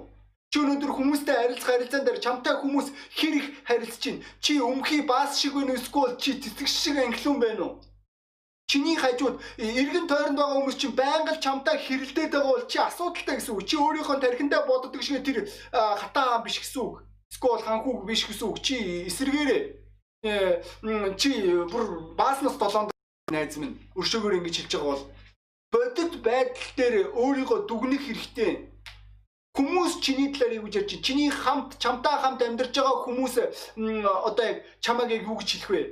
Чи 0.55 0.63
өнөөдөр 0.63 0.91
хүмүүстэй 0.95 1.35
харилцах 1.35 1.67
харилцаан 1.67 2.03
дээр 2.07 2.19
чамтай 2.23 2.55
хүмүүс 2.55 2.87
хэр 3.19 3.33
их 3.43 3.47
харилцаж 3.67 4.03
байна? 4.07 4.23
Чи 4.39 4.53
өмхий 4.63 5.03
баас 5.03 5.35
шиг 5.35 5.51
вэ 5.51 5.75
эсвэл 5.75 6.15
чи 6.15 6.39
цэцэг 6.39 6.71
шиг 6.71 6.95
англиун 6.95 7.43
байна 7.43 7.63
уу? 7.67 7.83
Чиний 8.71 8.95
хажууд 8.95 9.43
эргэн 9.59 10.07
тойронд 10.07 10.39
байгаа 10.39 10.55
хүмүүс 10.55 10.79
чинь 10.79 10.95
байнга 10.95 11.35
чамтай 11.43 11.75
хэрэлдээд 11.75 12.31
байгаа 12.31 12.51
бол 12.55 12.63
чи 12.71 12.79
асуудалтай 12.79 13.35
гэсэн 13.35 13.51
үг. 13.51 13.67
Чи 13.67 13.75
өөрийнхөө 13.75 14.17
тархиндаа 14.23 14.63
боддог 14.63 15.03
шиг 15.03 15.27
тэр 15.27 15.43
хатаа 15.75 16.39
биш 16.39 16.63
гэсэн 16.63 16.87
үг. 16.87 17.03
Скол 17.35 17.59
ханхууг 17.59 18.07
биш 18.07 18.23
гэсэн 18.23 18.47
үг. 18.47 18.63
Чи 18.63 19.11
эсэргээрээ 19.11 21.19
чи 21.19 21.31
бүр 21.67 22.15
бааснаас 22.15 22.55
долоонд 22.55 22.95
найз 23.27 23.59
минь 23.59 23.75
өршөөгөр 23.99 24.39
ингэж 24.39 24.55
хэлж 24.63 24.71
байгаа 24.71 24.87
бол 24.87 25.03
бодит 25.75 26.13
байдал 26.23 26.71
дээр 26.79 26.95
өөрийгөө 27.11 27.59
дүгнэх 27.67 28.07
хэрэгтэй. 28.07 28.74
Хүмүүс 29.55 30.03
чиний 30.03 30.35
талаар 30.35 30.59
юу 30.59 30.67
гэж 30.67 30.75
ярьж 30.83 30.89
чинь 30.91 31.03
чиний 31.07 31.29
хамт 31.31 31.79
чамтай 31.79 32.19
хамт 32.19 32.43
амьдарч 32.43 32.75
байгаа 32.75 33.07
хүмүүс 33.07 33.35
одоо 34.27 34.45
яг 34.51 34.57
чамааг 34.83 35.11
юу 35.15 35.39
гэж 35.39 35.49
хэлэх 35.63 35.71
вэ? 35.71 35.83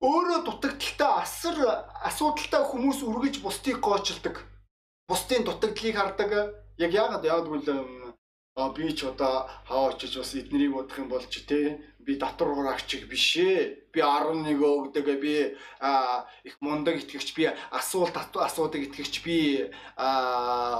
Өөрөө 0.00 0.40
дутагдaltaй 0.48 1.12
асар 1.20 1.56
асуудалтай 2.08 2.64
хүмүүс 2.64 3.04
үргэж 3.04 3.44
бусдыг 3.44 3.84
гоочилдог. 3.84 4.40
Бусдын 5.08 5.44
дутагдлыг 5.44 5.96
хардаг. 5.96 6.56
Яг 6.80 6.90
яагаад 6.92 7.24
яагаад 7.24 7.48
гэвэл 7.52 8.03
а 8.56 8.70
би 8.70 8.94
ч 8.94 9.02
одоо 9.02 9.50
хаа 9.66 9.90
очиж 9.90 10.14
бас 10.16 10.34
эднэрийг 10.34 10.72
бодох 10.74 10.98
юм 10.98 11.08
бол 11.08 11.26
ч 11.26 11.42
те 11.42 11.82
би 11.98 12.14
татвар 12.22 12.54
хураагчиг 12.54 13.08
биш 13.10 13.36
ээ. 13.36 13.90
Би 13.92 14.00
11 14.00 14.54
өгдөг 14.62 15.06
би 15.18 15.58
их 16.46 16.56
мундаг 16.60 17.02
итгэгч 17.02 17.34
би 17.34 17.50
асуулт 17.74 18.14
асуудаг 18.14 18.80
итгэгч 18.86 19.14
би 19.26 19.70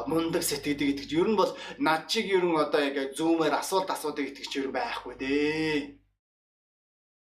мундаг 0.06 0.42
сэтгэдэг 0.46 0.88
итгэж 0.92 1.10
ер 1.18 1.28
нь 1.28 1.38
бол 1.40 1.50
над 1.78 2.06
чиг 2.06 2.30
ер 2.30 2.44
нь 2.46 2.54
одоо 2.54 2.80
яг 2.80 3.16
зүүмээр 3.18 3.54
асуулт 3.58 3.90
асуудаг 3.90 4.24
итгэгч 4.30 4.52
ер 4.62 4.70
байхгүй 4.70 5.14
дээ. 5.18 5.98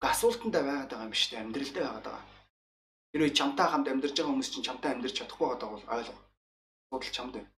Асуултандаа 0.04 0.62
байгаад 0.68 0.90
байгаа 0.92 1.08
юм 1.08 1.16
шүү 1.16 1.30
дээ. 1.32 1.42
Амьдралдаа 1.46 1.84
байгаад 1.84 2.06
байгаа. 2.12 2.24
Хэрвээ 3.12 3.36
чамтай 3.38 3.66
хамт 3.70 3.88
амьдарч 3.88 4.16
байгаа 4.18 4.32
хүмүүс 4.34 4.50
чинь 4.52 4.66
чамтай 4.68 4.90
амьдарч 4.92 5.16
чадахгүй 5.16 5.46
байгаа 5.48 5.70
бол 5.72 5.86
ойлго. 5.96 6.20
Асуудал 6.90 7.16
чамд 7.16 7.32
байна. 7.38 7.50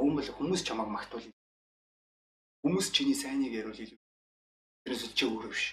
Өмнө 0.00 0.22
хүмүүс 0.32 0.62
чамайг 0.64 0.88
магтуул 0.88 1.26
Хүмүүс 2.62 2.94
чиний 2.94 3.18
сайныг 3.18 3.50
яриул 3.50 3.74
илүү. 3.74 3.98
Тэрээс 4.86 5.02
чи 5.18 5.24
өөрөө 5.26 5.50
биш. 5.50 5.64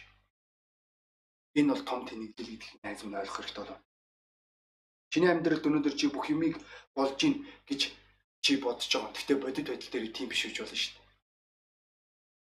Энэ 1.58 1.74
бол 1.74 1.84
том 1.86 2.02
тэнэгдэл 2.10 2.50
гэдэг 2.50 2.72
найз 2.82 3.00
минь 3.06 3.20
ойлгох 3.22 3.38
хэрэгтэй 3.38 3.62
болов. 3.62 3.80
Чиний 5.14 5.30
амьдралд 5.30 5.66
өнөөдөр 5.70 5.96
чи 5.98 6.06
бүх 6.10 6.30
юмыг 6.34 6.58
болж 6.98 7.14
гин 7.22 7.46
гэж 7.70 7.82
чи 8.42 8.52
бодож 8.58 8.90
байгаа. 8.90 9.14
Гэхдээ 9.14 9.38
бодит 9.42 9.68
байдал 9.70 9.92
дээр 9.94 10.14
тийм 10.14 10.30
биш 10.30 10.46
үж 10.46 10.58
болно 10.62 10.78
шүү 10.78 10.94
дээ. 10.98 11.08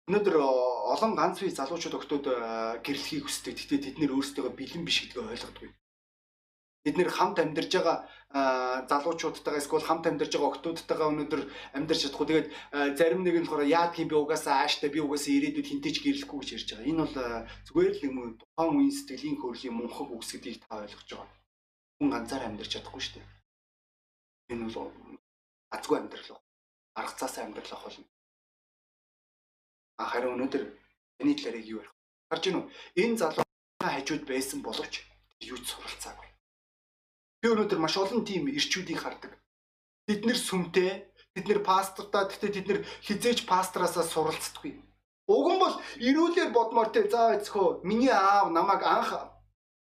Өнөөдөр 0.09 0.37
олон 0.95 1.13
ганц 1.17 1.37
бие 1.41 1.53
залуучууд 1.53 1.99
октод 2.01 2.25
гэрлэхийг 2.85 3.25
хүсдэг. 3.25 3.57
Гэхдээ 3.57 3.81
тэд 3.85 3.97
нэр 4.01 4.13
өөрсдөө 4.17 4.53
бэлэн 4.57 4.85
биш 4.85 5.05
гэдгийг 5.05 5.33
ойлгодгүй. 5.33 5.71
Бид 6.81 6.97
нэр 6.97 7.11
хамт 7.13 7.37
амьдарж 7.37 7.73
байгаа 7.77 8.09
залуучуудтайгаа 8.89 9.61
эсвэл 9.61 9.85
хамт 9.85 10.09
амьдарж 10.09 10.33
байгаа 10.33 10.51
охтуудтайгаа 10.57 11.13
өнөөдөр 11.13 11.43
амьдарч 11.77 12.01
чадахгүй. 12.09 12.27
Тэгээд 12.27 12.49
зарим 12.97 13.21
нэг 13.21 13.37
нь 13.37 13.45
болохоор 13.45 13.69
яад 13.69 14.01
юм 14.01 14.09
би 14.09 14.17
угаасаа 14.17 14.65
ааштай 14.65 14.89
би 14.89 15.05
угаасаа 15.05 15.29
ирээдүйд 15.37 15.69
хинтэж 15.69 15.97
гэрлэхгүй 16.01 16.39
гэж 16.41 16.51
ярьж 16.57 16.69
байгаа. 16.73 16.89
Энэ 16.89 17.03
бол 17.05 17.17
зүгээр 17.69 17.95
л 18.01 18.07
юм 18.09 18.17
тухайн 18.41 18.73
үеийн 18.81 18.97
сэтгэлийн 18.97 19.37
хөрлийн 19.45 19.77
мунхаг 19.77 20.09
үгс 20.09 20.31
гэдгийг 20.33 20.65
та 20.65 20.81
ойлгож 20.81 21.09
байгаа. 21.13 21.29
Хүн 22.01 22.11
ганцаараа 22.17 22.49
амьдарч 22.49 22.71
чадахгүй 22.73 23.03
шүү 23.05 23.15
дээ. 23.21 23.29
Энэ 24.57 24.65
бол 24.73 24.89
азгүй 25.77 25.97
амьдрал. 26.01 26.41
Арга 26.97 27.19
цаасаа 27.21 27.45
амьдрал 27.45 27.77
ах 27.77 27.85
болно. 27.85 28.09
Харин 30.01 30.33
өнөөдөр 30.33 30.65
энэ 31.21 31.37
талаар 31.37 31.61
юу 31.61 31.85
ярих? 31.85 31.93
Харж 32.33 32.43
гинүү? 32.49 32.65
Энэ 33.05 33.21
залуу 33.21 33.45
хажууд 33.85 34.25
байсан 34.25 34.65
боловч 34.65 35.05
юу 35.45 35.61
ч 35.61 35.67
суралцаагүй 35.69 36.30
Би 37.41 37.49
өнөөдөр 37.53 37.81
маш 37.81 37.97
олон 37.97 38.25
тийм 38.29 38.49
ирчүүдийг 38.53 39.01
хардаг. 39.01 39.33
Бид 40.07 40.29
нэр 40.29 40.37
сүмтэй, 40.37 41.09
бид 41.35 41.47
нэр 41.49 41.61
пастортай, 41.65 42.29
гэхдээ 42.29 42.51
бид 42.57 42.67
нэр 42.69 42.81
хизээч 43.01 43.49
пастораасаа 43.49 44.05
суралцдаггүй. 44.05 44.77
Уг 45.31 45.47
нь 45.55 45.63
бол 45.63 45.77
ирүүлэр 46.03 46.51
бодмоор 46.51 46.91
те 46.93 47.07
заа 47.07 47.39
эцхөө 47.39 47.87
миний 47.87 48.11
аав 48.11 48.51
намайг 48.51 48.83
анх 48.83 49.11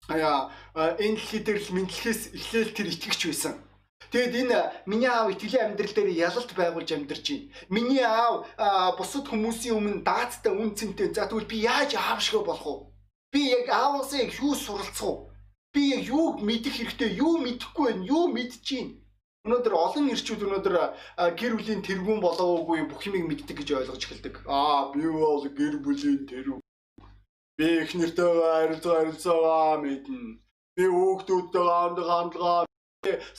аяа 0.08 0.54
энэ 1.02 1.18
дэлхий 1.18 1.42
дээр 1.42 1.58
л 1.58 1.74
мэдлэхээс 1.74 2.22
эхлээл 2.38 2.72
тэр 2.76 2.86
итгэгч 2.94 3.20
байсан. 3.26 3.54
Тэгэд 4.14 4.34
энэ 4.46 4.58
миний 4.86 5.10
аав 5.10 5.34
итгэлийн 5.34 5.74
амьдрал 5.74 5.94
дээр 5.94 6.10
ялалт 6.14 6.50
байгуулж 6.54 6.90
амьдарч 6.94 7.26
байна. 7.26 7.50
Миний 7.74 8.06
аав 8.06 8.46
бусад 8.98 9.26
хүмүүсийн 9.26 9.76
өмнө 9.78 10.06
даацтай 10.06 10.52
үн 10.54 10.78
цэнтэй. 10.78 11.10
За 11.10 11.26
тэгвэл 11.26 11.50
би 11.50 11.58
яаж 11.66 11.98
аав 11.98 12.22
шиг 12.22 12.46
болох 12.46 12.62
вэ? 12.62 12.74
Би 13.32 13.40
яг 13.50 13.66
ааваасаа 13.66 14.22
яг 14.22 14.30
юу 14.38 14.54
суралцах 14.54 15.10
вэ? 15.10 15.31
Би 15.72 15.84
юуг 16.04 16.44
мэдэх 16.48 16.74
хэрэгтэй, 16.76 17.10
юу 17.16 17.40
мэдэхгүй 17.40 17.84
байна, 17.88 18.04
юу 18.04 18.24
мэдчихээн. 18.28 18.88
Өнөөдөр 19.42 19.74
олон 19.74 20.06
ирчүүд 20.14 20.44
өнөөдөр 20.46 20.76
гэр 21.34 21.52
бүлийн 21.58 21.82
тэргүүн 21.82 22.20
болоогүй 22.22 22.86
бүх 22.86 23.02
юмыг 23.10 23.26
мэддэг 23.26 23.56
гэж 23.58 23.68
ойлгож 23.74 24.02
эхэлдэг. 24.04 24.34
Аа 24.46 24.94
би 24.94 25.02
бол 25.02 25.42
гэр 25.42 25.82
бүлийн 25.82 26.30
тэрв. 26.30 26.62
Би 27.58 27.66
их 27.82 27.90
нэртэйгээ 27.98 28.52
харилцаа 28.54 28.94
харилцаагаа 29.02 29.82
мэднэ. 29.82 30.38
Би 30.76 30.84
хүүхдүүдтэйгээ 30.86 31.74
хандаг 31.74 32.06
хандлагаа 32.06 32.60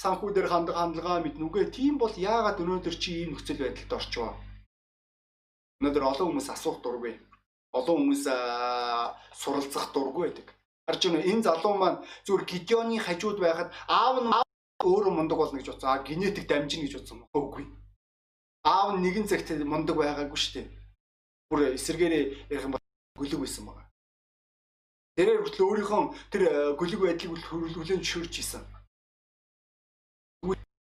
санхүү 0.03 0.29
дээр 0.35 0.47
хандаг 0.51 0.75
хандлагаа 0.75 1.17
мэднэ. 1.23 1.45
Үгүй 1.47 1.71
тийм 1.71 1.95
бол 1.95 2.11
яагаад 2.11 2.59
өнөөдөр 2.59 2.95
чи 2.99 3.23
ийм 3.23 3.29
нөхцөл 3.31 3.63
байдалд 3.63 3.95
орчвоо? 3.95 4.31
Өнөөдөр 5.79 6.03
олон 6.03 6.27
хүмүүс 6.35 6.49
асуух 6.51 6.83
дургүй. 6.83 7.15
Олон 7.71 7.95
хүмүүс 8.11 8.23
суралцах 9.39 9.95
дургүй 9.95 10.23
байдаг. 10.27 10.47
Харж 10.87 11.01
байна 11.07 11.23
энэ 11.23 11.45
залуу 11.47 11.75
маань 11.79 12.03
зүгээр 12.27 12.43
Гидеоны 12.51 12.99
хажууд 12.99 13.39
байхад 13.39 13.69
аав 13.87 14.17
нь 14.19 14.31
өөрөө 14.83 15.13
мундаг 15.15 15.37
болно 15.39 15.57
гэж 15.59 15.67
бодсон. 15.71 15.89
А 15.89 16.03
генетик 16.03 16.45
дамжина 16.47 16.83
гэж 16.83 16.93
бодсон. 16.99 17.23
Үгүй. 17.31 17.65
Аав 18.67 18.95
нь 18.95 19.03
нэгэн 19.03 19.27
цагт 19.27 19.47
мундаг 19.63 19.95
байгаагүй 19.95 20.39
шүү 20.39 20.53
дээ. 20.59 20.67
Бүр 21.49 21.59
эсэргээрээ 21.79 22.23
ярих 22.51 22.65
юм 22.67 22.73
бол 22.75 22.83
гүлэг 23.15 23.39
байсан 23.39 23.63
байгаа. 23.65 23.87
Тэрээр 25.15 25.41
хүртэл 25.45 25.67
өөрийнхөө 25.69 26.01
тэр 26.33 26.41
э, 26.49 26.51
гүлэг 26.75 26.99
байдлыг 26.99 27.31
хүлээн 27.47 28.01
зөвшөөрч 28.01 28.35
исэн. 28.41 28.63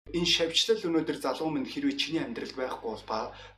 Энэ 0.09 0.25
шавьчлал 0.25 0.81
өнөөдөр 0.89 1.19
залуу 1.21 1.53
минь 1.53 1.69
хэрвээ 1.69 1.97
чиний 2.01 2.23
амьдралд 2.25 2.57
байхгүй 2.57 2.89
бол 2.97 3.05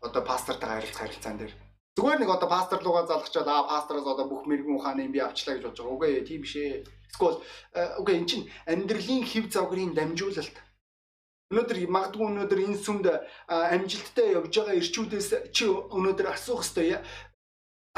одоо 0.02 0.22
пастортайгаа 0.26 0.82
харилцах 0.82 1.00
харилцаан 1.00 1.38
дээр 1.38 1.52
Зүгээр 1.98 2.18
нэг 2.22 2.30
одоо 2.30 2.48
пастор 2.48 2.78
руугаа 2.82 3.06
залгачаад 3.06 3.48
аа 3.50 3.68
пастороос 3.70 4.06
одоо 4.06 4.26
бүх 4.30 4.46
мэрэгэн 4.46 4.78
ухааны 4.78 5.06
юм 5.06 5.12
би 5.12 5.20
авчлаа 5.20 5.58
гэж 5.58 5.64
бодож 5.66 5.80
байгаа. 5.82 5.94
Үгүй 5.96 6.12
тийм 6.22 6.42
биш 6.46 6.54
ээ. 6.56 6.86
Эсвэл 7.10 7.38
э, 7.74 7.98
үгүй 8.00 8.14
эн 8.14 8.26
чинь 8.30 8.46
амьдралын 8.70 9.22
хэв 9.26 9.44
загварын 9.50 9.92
дамжуулалт. 9.98 10.56
Өнөөдөр 11.50 11.78
магадгүй 11.90 12.26
өнөөдөр 12.30 12.60
энэ 12.62 12.78
сүмд 12.78 13.06
амжилттай 13.50 14.38
явж 14.38 14.54
байгаа 14.54 14.78
ирчүүдээс 14.78 15.28
чи 15.50 15.66
өнөөдөр 15.66 16.26
асуух 16.30 16.62
ёстой. 16.62 17.02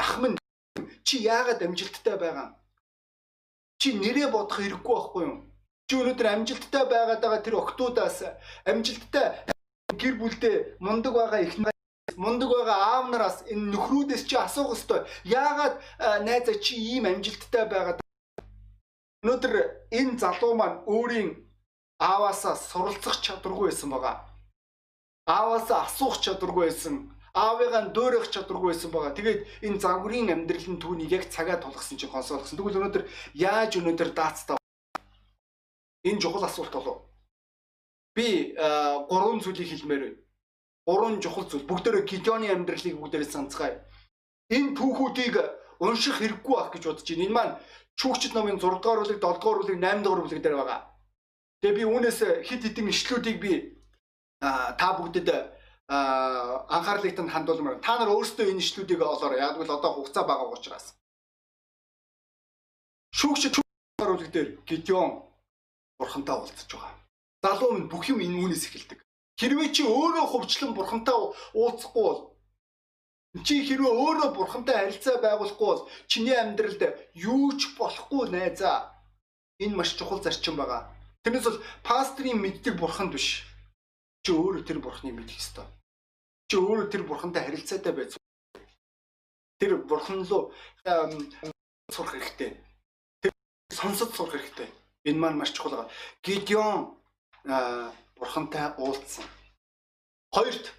Ах 0.01 0.13
минь 0.17 0.41
чи 1.05 1.21
яагаад 1.21 1.61
амжилттай 1.61 2.17
байгаа? 2.17 2.57
Чи 3.77 3.93
нэрээ 3.93 4.33
бодох 4.33 4.57
хэрэггүй 4.57 4.95
байхгүй 4.97 5.23
юу? 5.29 5.37
Чи 5.85 5.93
өнөөдөр 6.01 6.27
амжилттай 6.33 6.83
байгаад 6.89 7.21
байгаа 7.21 7.41
тэр 7.45 7.55
октоудаас 7.61 8.17
амжилттай 8.65 9.45
гэр 10.01 10.15
бүлдээ 10.17 10.55
мундаг 10.81 11.13
байгаа 11.13 11.45
их 11.45 11.53
мундаг 12.17 12.49
байгаа 12.49 12.79
аав 12.93 13.05
нараас 13.09 13.37
энэ 13.51 13.71
нөхрүүдээс 13.73 14.23
чи 14.29 14.35
асуух 14.35 14.73
ёстой. 14.75 15.01
Яагаад 15.23 15.75
найзаа 16.27 16.55
чи 16.63 16.75
ийм 16.75 17.05
амжилттай 17.05 17.65
байгаад 17.69 17.99
өнөөдөр 19.23 19.53
энэ 19.99 20.19
залуу 20.19 20.53
маань 20.55 20.83
өөрийн 20.85 21.29
ааваасаа 21.99 22.55
суралцах 22.55 23.21
чадваргүй 23.25 23.71
байсан 23.71 23.89
байгаа. 23.89 24.15
Ааваасаа 25.27 25.87
асуух 25.87 26.19
чадваргүй 26.19 26.67
байсан. 26.67 26.95
Аавыгаа 27.33 27.89
дөөрөх 27.95 28.27
чадваргүй 28.33 28.69
байсан 28.73 28.91
байгаа. 28.91 29.15
Тэгээд 29.17 29.39
энэ 29.65 29.79
загварын 29.79 30.33
амьдралын 30.35 30.77
түүнийг 30.83 31.11
яг 31.17 31.23
цагаа 31.31 31.57
тулгсан 31.57 31.97
чинь 31.97 32.11
консолгсон. 32.11 32.57
Тэгвэл 32.59 32.79
өнөөдөр 32.79 33.03
яаж 33.33 33.71
өнөөдөр 33.79 34.09
даацтай 34.11 34.57
энэ 36.03 36.21
чухал 36.21 36.43
асуулт 36.45 36.73
болов. 36.75 36.97
Би 38.13 38.53
гурван 39.09 39.39
зүйлийг 39.41 39.71
хэлмээр 39.71 40.01
байна 40.03 40.22
гурван 40.87 41.21
чухал 41.23 41.47
зүйл 41.47 41.67
бүгдээрээ 41.69 42.03
Гидеоны 42.03 42.47
амьдралыг 42.51 42.95
бүгдээрээ 42.99 43.29
санацгаая. 43.31 43.75
Энэ 44.51 44.75
түүхүүдийг 44.77 45.35
унших 45.79 46.19
хэрэггүй 46.19 46.55
байх 46.55 46.71
гэж 46.75 46.83
бодож 46.85 47.07
байна. 47.07 47.23
Энэ 47.25 47.35
маань 47.35 47.53
Шүүгчд 47.93 48.33
номын 48.33 48.57
6 48.57 48.81
дугаар 48.81 49.05
бүлэг, 49.05 49.21
7 49.21 49.37
дугаар 49.37 49.59
бүлэг, 49.61 49.77
8 49.77 50.01
дугаар 50.03 50.21
бүлэг 50.25 50.41
дээр 50.41 50.57
байгаа. 50.57 50.81
Тэгээ 51.61 51.77
би 51.77 51.83
үүнээс 51.85 52.19
хит 52.47 52.61
хитэн 52.65 52.89
ишлүүдийг 52.89 53.37
би 53.37 53.53
та 54.41 54.87
бүгдэд 54.97 55.29
аа 55.29 56.65
анхаарлыг 56.73 57.13
тань 57.15 57.29
хандуулмаар. 57.29 57.77
Та 57.85 58.01
нар 58.01 58.09
өөрсдөө 58.09 58.49
энэ 58.49 58.63
ишлүүдийг 58.65 58.99
олоорой. 58.99 59.39
Яг 59.39 59.61
л 59.61 59.69
одоо 59.69 59.91
хугацаа 59.93 60.25
бага 60.25 60.49
учраас. 60.49 60.97
Шүүгч 63.13 63.61
харуулг 64.01 64.27
дээр 64.33 64.49
Гидеон 64.65 65.21
бурхантай 65.99 66.35
уулзж 66.35 66.65
байгаа. 66.73 66.97
Залуу 67.45 67.71
минь 67.77 67.91
бүх 67.93 68.09
юм 68.09 68.19
энэ 68.25 68.41
үүнээс 68.41 68.65
эхэлдэг. 68.67 68.99
Хэрвээ 69.43 69.75
чи 69.75 69.83
өөрөө 69.83 70.25
хувьчлан 70.31 70.71
бурхантай 70.71 71.11
уулзахгүй 71.51 72.03
бол 72.07 72.31
чи 73.43 73.59
хэрвээ 73.67 73.91
өөрөө 73.91 74.29
бурхантай 74.39 74.75
харилцаа 74.79 75.19
байгуулахгүй 75.19 75.67
бол 75.67 75.83
чиний 76.07 76.31
амьдралд 76.31 77.11
юу 77.11 77.51
ч 77.59 77.75
болохгүй 77.75 78.31
найзаа. 78.31 78.95
Энэ 79.59 79.75
маш 79.75 79.99
чухал 79.99 80.23
зарчим 80.23 80.55
байгаа. 80.55 80.87
Тэрнээс 81.27 81.43
бол 81.43 81.59
пастрийн 81.83 82.39
мэддэг 82.39 82.79
бурханд 82.79 83.11
биш. 83.19 83.43
Чи 84.23 84.31
өөрөө 84.31 84.63
тэр 84.63 84.79
бурхныг 84.79 85.11
мэдэх 85.11 85.35
ёстой. 85.35 85.67
Чи 86.47 86.55
өөрөө 86.55 86.87
тэр 86.87 87.03
бурхантай 87.03 87.43
харилцаатай 87.43 87.91
байж. 87.91 88.15
Тэр 89.59 89.83
бурхан 89.83 90.23
руу 90.23 90.55
сурах 91.91 92.15
хэрэгтэй. 92.15 92.63
Тэр 93.19 93.31
сонсож 93.75 94.15
сурах 94.15 94.39
хэрэгтэй. 94.39 94.71
Энэ 95.03 95.19
маань 95.19 95.39
маш 95.43 95.51
чухал. 95.51 95.91
Гидеон 96.23 96.95
бурхантай 98.23 98.71
уулзсан. 98.79 99.27
Хоёрт 100.31 100.71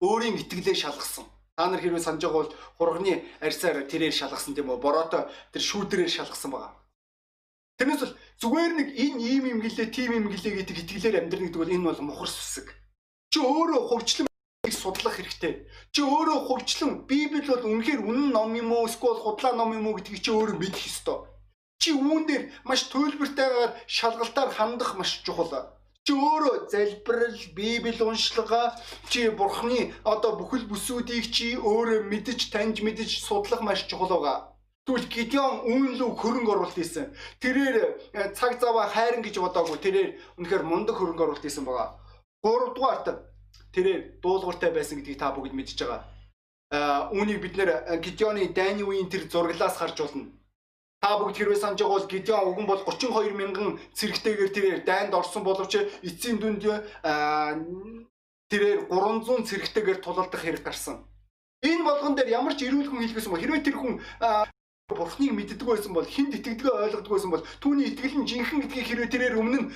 өөрийн 0.00 0.40
итгэлээ 0.40 0.74
шалгасан. 0.74 1.28
Та 1.56 1.68
нар 1.68 1.80
хэрвээ 1.84 2.00
санаж 2.00 2.24
байгаа 2.24 2.40
бол 2.40 2.54
хурганы 2.80 3.20
арьсаар 3.44 3.84
тэрээр 3.84 4.16
шалгасан 4.16 4.56
тийм 4.56 4.72
үү? 4.72 4.80
Бороотой 4.80 5.28
тэр 5.52 5.62
шүүдрээр 5.62 6.08
шалгасан 6.08 6.50
байгаа. 6.56 6.72
Тэрнээс 7.76 8.00
бол 8.00 8.16
зүгээр 8.40 8.72
нэг 8.80 8.88
энэ 8.96 9.20
ийм 9.20 9.44
юм 9.52 9.60
гэлээ, 9.60 9.88
тийм 9.92 10.10
юм 10.16 10.26
гэлээ 10.32 10.64
гэдэг 10.64 10.76
итгэлээр 10.80 11.20
амьдрэх 11.20 11.44
гэдэг 11.52 11.60
бол 11.60 11.74
энэ 11.76 11.86
бол 11.86 12.00
мухар 12.08 12.30
сүсэг. 12.32 12.66
Чи 13.28 13.38
өөрөө 13.44 13.80
хувьчлан 13.92 14.28
судлах 14.72 15.20
хэрэгтэй. 15.20 15.68
Чи 15.92 16.00
өөрөө 16.02 16.38
хувьчлан 16.48 17.04
Библи 17.06 17.44
бол 17.44 17.62
үнэхээр 17.62 18.00
үнэн 18.00 18.28
ном 18.32 18.56
юм 18.56 18.72
уу 18.72 18.88
эсвэл 18.88 19.20
худлаа 19.20 19.52
ном 19.52 19.76
юм 19.76 19.86
уу 19.86 19.96
гэдгийг 20.00 20.22
чи 20.24 20.30
өөрөө 20.32 20.56
мэдэх 20.56 20.88
ёстой. 20.88 21.31
Чи 21.82 21.90
үүн 21.98 22.22
дээр 22.30 22.44
маш 22.62 22.86
төлбөртойгоор 22.94 23.74
шалгалтаар 23.90 24.50
хандах 24.54 24.94
маш 24.94 25.18
чухал. 25.26 25.50
Чи 26.06 26.14
өөрөө 26.14 26.70
залбирал, 26.70 27.38
Библи 27.56 27.98
уншлага, 28.06 28.78
чи 29.10 29.30
Бурхны 29.30 29.90
одоо 30.06 30.38
бүхэл 30.38 30.70
бүсүүдийг 30.70 31.26
чи 31.34 31.58
өөрөө 31.58 32.06
мэдж, 32.10 32.50
таньж 32.54 32.86
мэдж 32.86 33.10
судлах 33.26 33.62
маш 33.66 33.86
чухал 33.90 34.14
байгаа. 34.14 34.38
Тэгвэл 34.86 35.06
Гидеон 35.14 35.54
үүн 35.70 35.94
лүү 35.98 36.10
хөрөнгө 36.18 36.52
оруулалт 36.54 36.74
хийсэн. 36.74 37.14
Тэрээр 37.38 37.76
э, 38.18 38.34
цаг 38.34 38.58
заваа 38.58 38.90
хайран 38.90 39.22
гэж 39.22 39.38
бодоагүй. 39.38 39.78
Тэрээр 39.78 40.10
үнэхээр 40.42 40.66
мундаг 40.66 40.98
хөрөнгө 40.98 41.22
оруулалт 41.22 41.46
хийсэн 41.46 41.62
байгаа. 41.62 42.02
Гуравдугаарт 42.42 43.06
тэрээр 43.70 44.18
дуулууртай 44.18 44.74
байсан 44.74 44.98
гэдгийг 44.98 45.22
та 45.22 45.30
бүгд 45.30 45.54
мэдж 45.54 45.78
байгаа. 45.78 46.02
Аа 46.74 47.14
үүнийг 47.14 47.38
бид 47.38 47.54
нэр 47.54 47.70
э, 47.70 48.02
Гидеоны 48.02 48.50
дайны 48.50 48.82
үеийн 48.82 49.06
тэр 49.06 49.30
зураглаас 49.30 49.78
харж 49.78 50.02
болно. 50.02 50.34
Та 51.02 51.18
бүгд 51.18 51.34
хэрвээ 51.34 51.58
санаж 51.58 51.82
байгаа 51.82 51.98
бол 51.98 52.06
Гидеон 52.06 52.46
уган 52.46 52.66
бол 52.70 52.82
32 52.86 53.34
мянган 53.34 53.68
цэрэгтэйгээр 53.98 54.50
тэрээр 54.54 54.80
дайнд 54.86 55.12
орсон 55.18 55.42
боловч 55.42 55.74
эцсийн 56.06 56.38
дүнд 56.38 56.62
тэрээр 58.46 58.86
300 58.86 59.42
цэрэгтэйгээр 59.50 59.98
тулалдах 59.98 60.42
хэрэг 60.46 60.62
гарсан. 60.62 61.02
Энэ 61.66 61.82
болгон 61.82 62.14
дээр 62.14 62.38
ямар 62.38 62.54
ч 62.54 62.70
эрүүл 62.70 62.86
хүн 62.86 63.02
хэлгээсэн 63.02 63.32
ба 63.34 63.42
хэрвээ 63.42 63.62
тэр 63.66 63.76
хүн 63.82 63.98
Бурхныг 64.92 65.32
мэддэг 65.34 65.66
байсан 65.66 65.92
бол 65.94 66.04
хинд 66.04 66.36
итгэдэгөө 66.38 66.84
ойлгодог 66.84 67.12
байсан 67.12 67.30
бол 67.32 67.46
түүний 67.58 67.86
итгэл 67.90 68.22
нь 68.22 68.28
жинхэнэ 68.28 68.62
гэдгийг 68.62 68.86
хэрвээ 68.86 69.10
тэрээр 69.10 69.40
өмнө 69.40 69.58
нь 69.58 69.68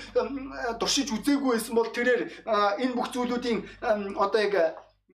туршиж 0.79 1.09
үзээгүй 1.11 1.57
байсан 1.57 1.75
бол 1.75 1.89
тэрээр 1.89 2.23
энэ 2.85 2.95
бүх 2.95 3.09
зүйлүүдийн 3.17 3.59
одоо 4.15 4.41
яг 4.45 4.55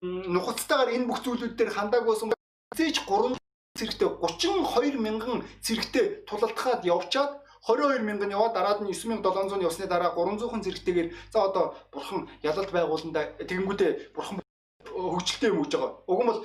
нухацтайгаар 0.03 0.91
энэ 0.97 1.07
бүх 1.07 1.23
зүйлүүд 1.23 1.55
дээр 1.55 1.71
хандаагүй 1.71 2.11
байсан 2.13 2.29
бол 2.35 2.41
зээч 2.77 2.97
3 3.07 3.42
цэрэгтэй 3.79 4.09
32 4.21 5.01
мянган 5.01 5.45
цэрэгтэй 5.65 6.29
тулалдахад 6.29 6.85
явчаад 6.85 7.41
22 7.65 8.05
мянган 8.05 8.31
яваад 8.31 8.53
дараад 8.53 8.81
нь 8.85 8.93
9700 8.93 9.65
явсны 9.65 9.87
дараа 9.89 10.13
300хан 10.13 10.61
зэрэгтэйгээр 10.61 11.09
за 11.33 11.39
одоо 11.49 11.65
бурхан 11.93 12.29
ялалт 12.43 12.71
байгууланда 12.71 13.41
тэгэнгүүтээ 13.49 14.13
бурхан 14.13 14.43
хөгжилтэй 14.85 15.51
юм 15.51 15.65
өгж 15.65 15.73
байгаа. 15.73 15.93
Уг 16.05 16.21
нь 16.21 16.29
бол 16.29 16.41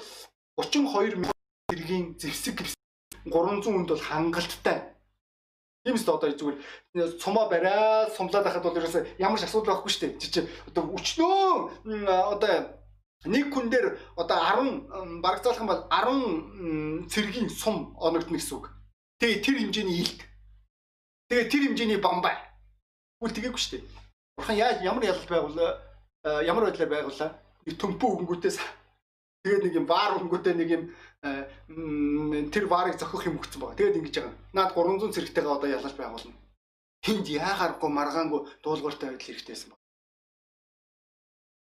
32 0.56 1.20
мянган 1.20 1.44
зэргийн 1.68 2.06
зэвсэг 2.16 2.58
300 3.28 3.66
хүнд 3.66 3.90
бол 3.92 4.08
хангалттай. 4.08 4.78
Тиймээс 5.84 6.08
одоо 6.08 6.32
зүгээр 6.32 7.20
цумаа 7.20 7.52
бариад 7.52 8.16
сумлаад 8.16 8.46
байхад 8.48 8.64
бол 8.64 8.80
ерөөсөө 8.80 9.20
ямар 9.20 9.40
ч 9.40 9.44
асуудал 9.44 9.76
байхгүй 9.76 9.92
шүү 9.92 10.04
дээ. 10.04 10.20
Чи 10.22 10.28
чи 10.32 10.40
одоо 10.72 10.84
өчнөө 10.96 12.08
одоо 12.08 12.72
нэг 13.26 13.50
хүн 13.50 13.70
дээр 13.70 13.98
одоо 14.16 14.38
10 14.38 15.22
бараг 15.22 15.42
заалах 15.42 15.62
юм 15.62 15.72
бол 15.72 15.84
10 15.90 17.10
цэргийн 17.10 17.50
сум 17.50 17.98
оногдно 17.98 18.38
гэсэн 18.38 18.58
үг. 18.58 18.70
Тэгээ 19.20 19.42
тэр 19.42 19.56
хэмжээний 19.58 19.98
илт. 20.06 20.22
Тэгээ 21.30 21.50
тэр 21.50 21.62
хэмжээний 21.66 21.98
бамбай. 21.98 22.38
Үгүй 23.18 23.34
тэгээгүй 23.34 23.58
шүү 23.58 23.72
дээ. 23.82 23.84
Бурхан 24.38 24.58
яаж 24.58 24.78
ямар 24.86 25.04
ялалт 25.04 25.30
байгуул 25.30 25.58
ямар 26.46 26.64
байдлаар 26.70 26.92
байгуулаа? 26.94 27.32
Төмпөө 27.66 28.10
өнгөтөөс 28.22 28.58
тэгээд 29.44 29.64
нэг 29.66 29.74
юм 29.82 29.86
баар 29.90 30.22
өнгөтэй 30.22 30.54
нэг 30.54 30.70
юм 30.70 30.84
тэр 32.54 32.66
варыг 32.70 32.96
зохих 33.02 33.28
юм 33.28 33.42
өгсөн 33.42 33.60
байгаа. 33.60 33.78
Тэгээд 33.82 33.98
ингэж 33.98 34.16
байгаа. 34.22 34.36
Наад 34.54 34.72
300 34.78 35.14
цэрэгтэйгээ 35.18 35.56
одоо 35.58 35.70
ялалж 35.70 35.96
байгуулна. 35.98 36.38
Хинд 37.02 37.26
яахааргүй 37.28 37.90
маргаангүй 37.90 38.42
дуулууртай 38.64 39.10
байдал 39.10 39.26
хэрэгтэйсэн. 39.26 39.77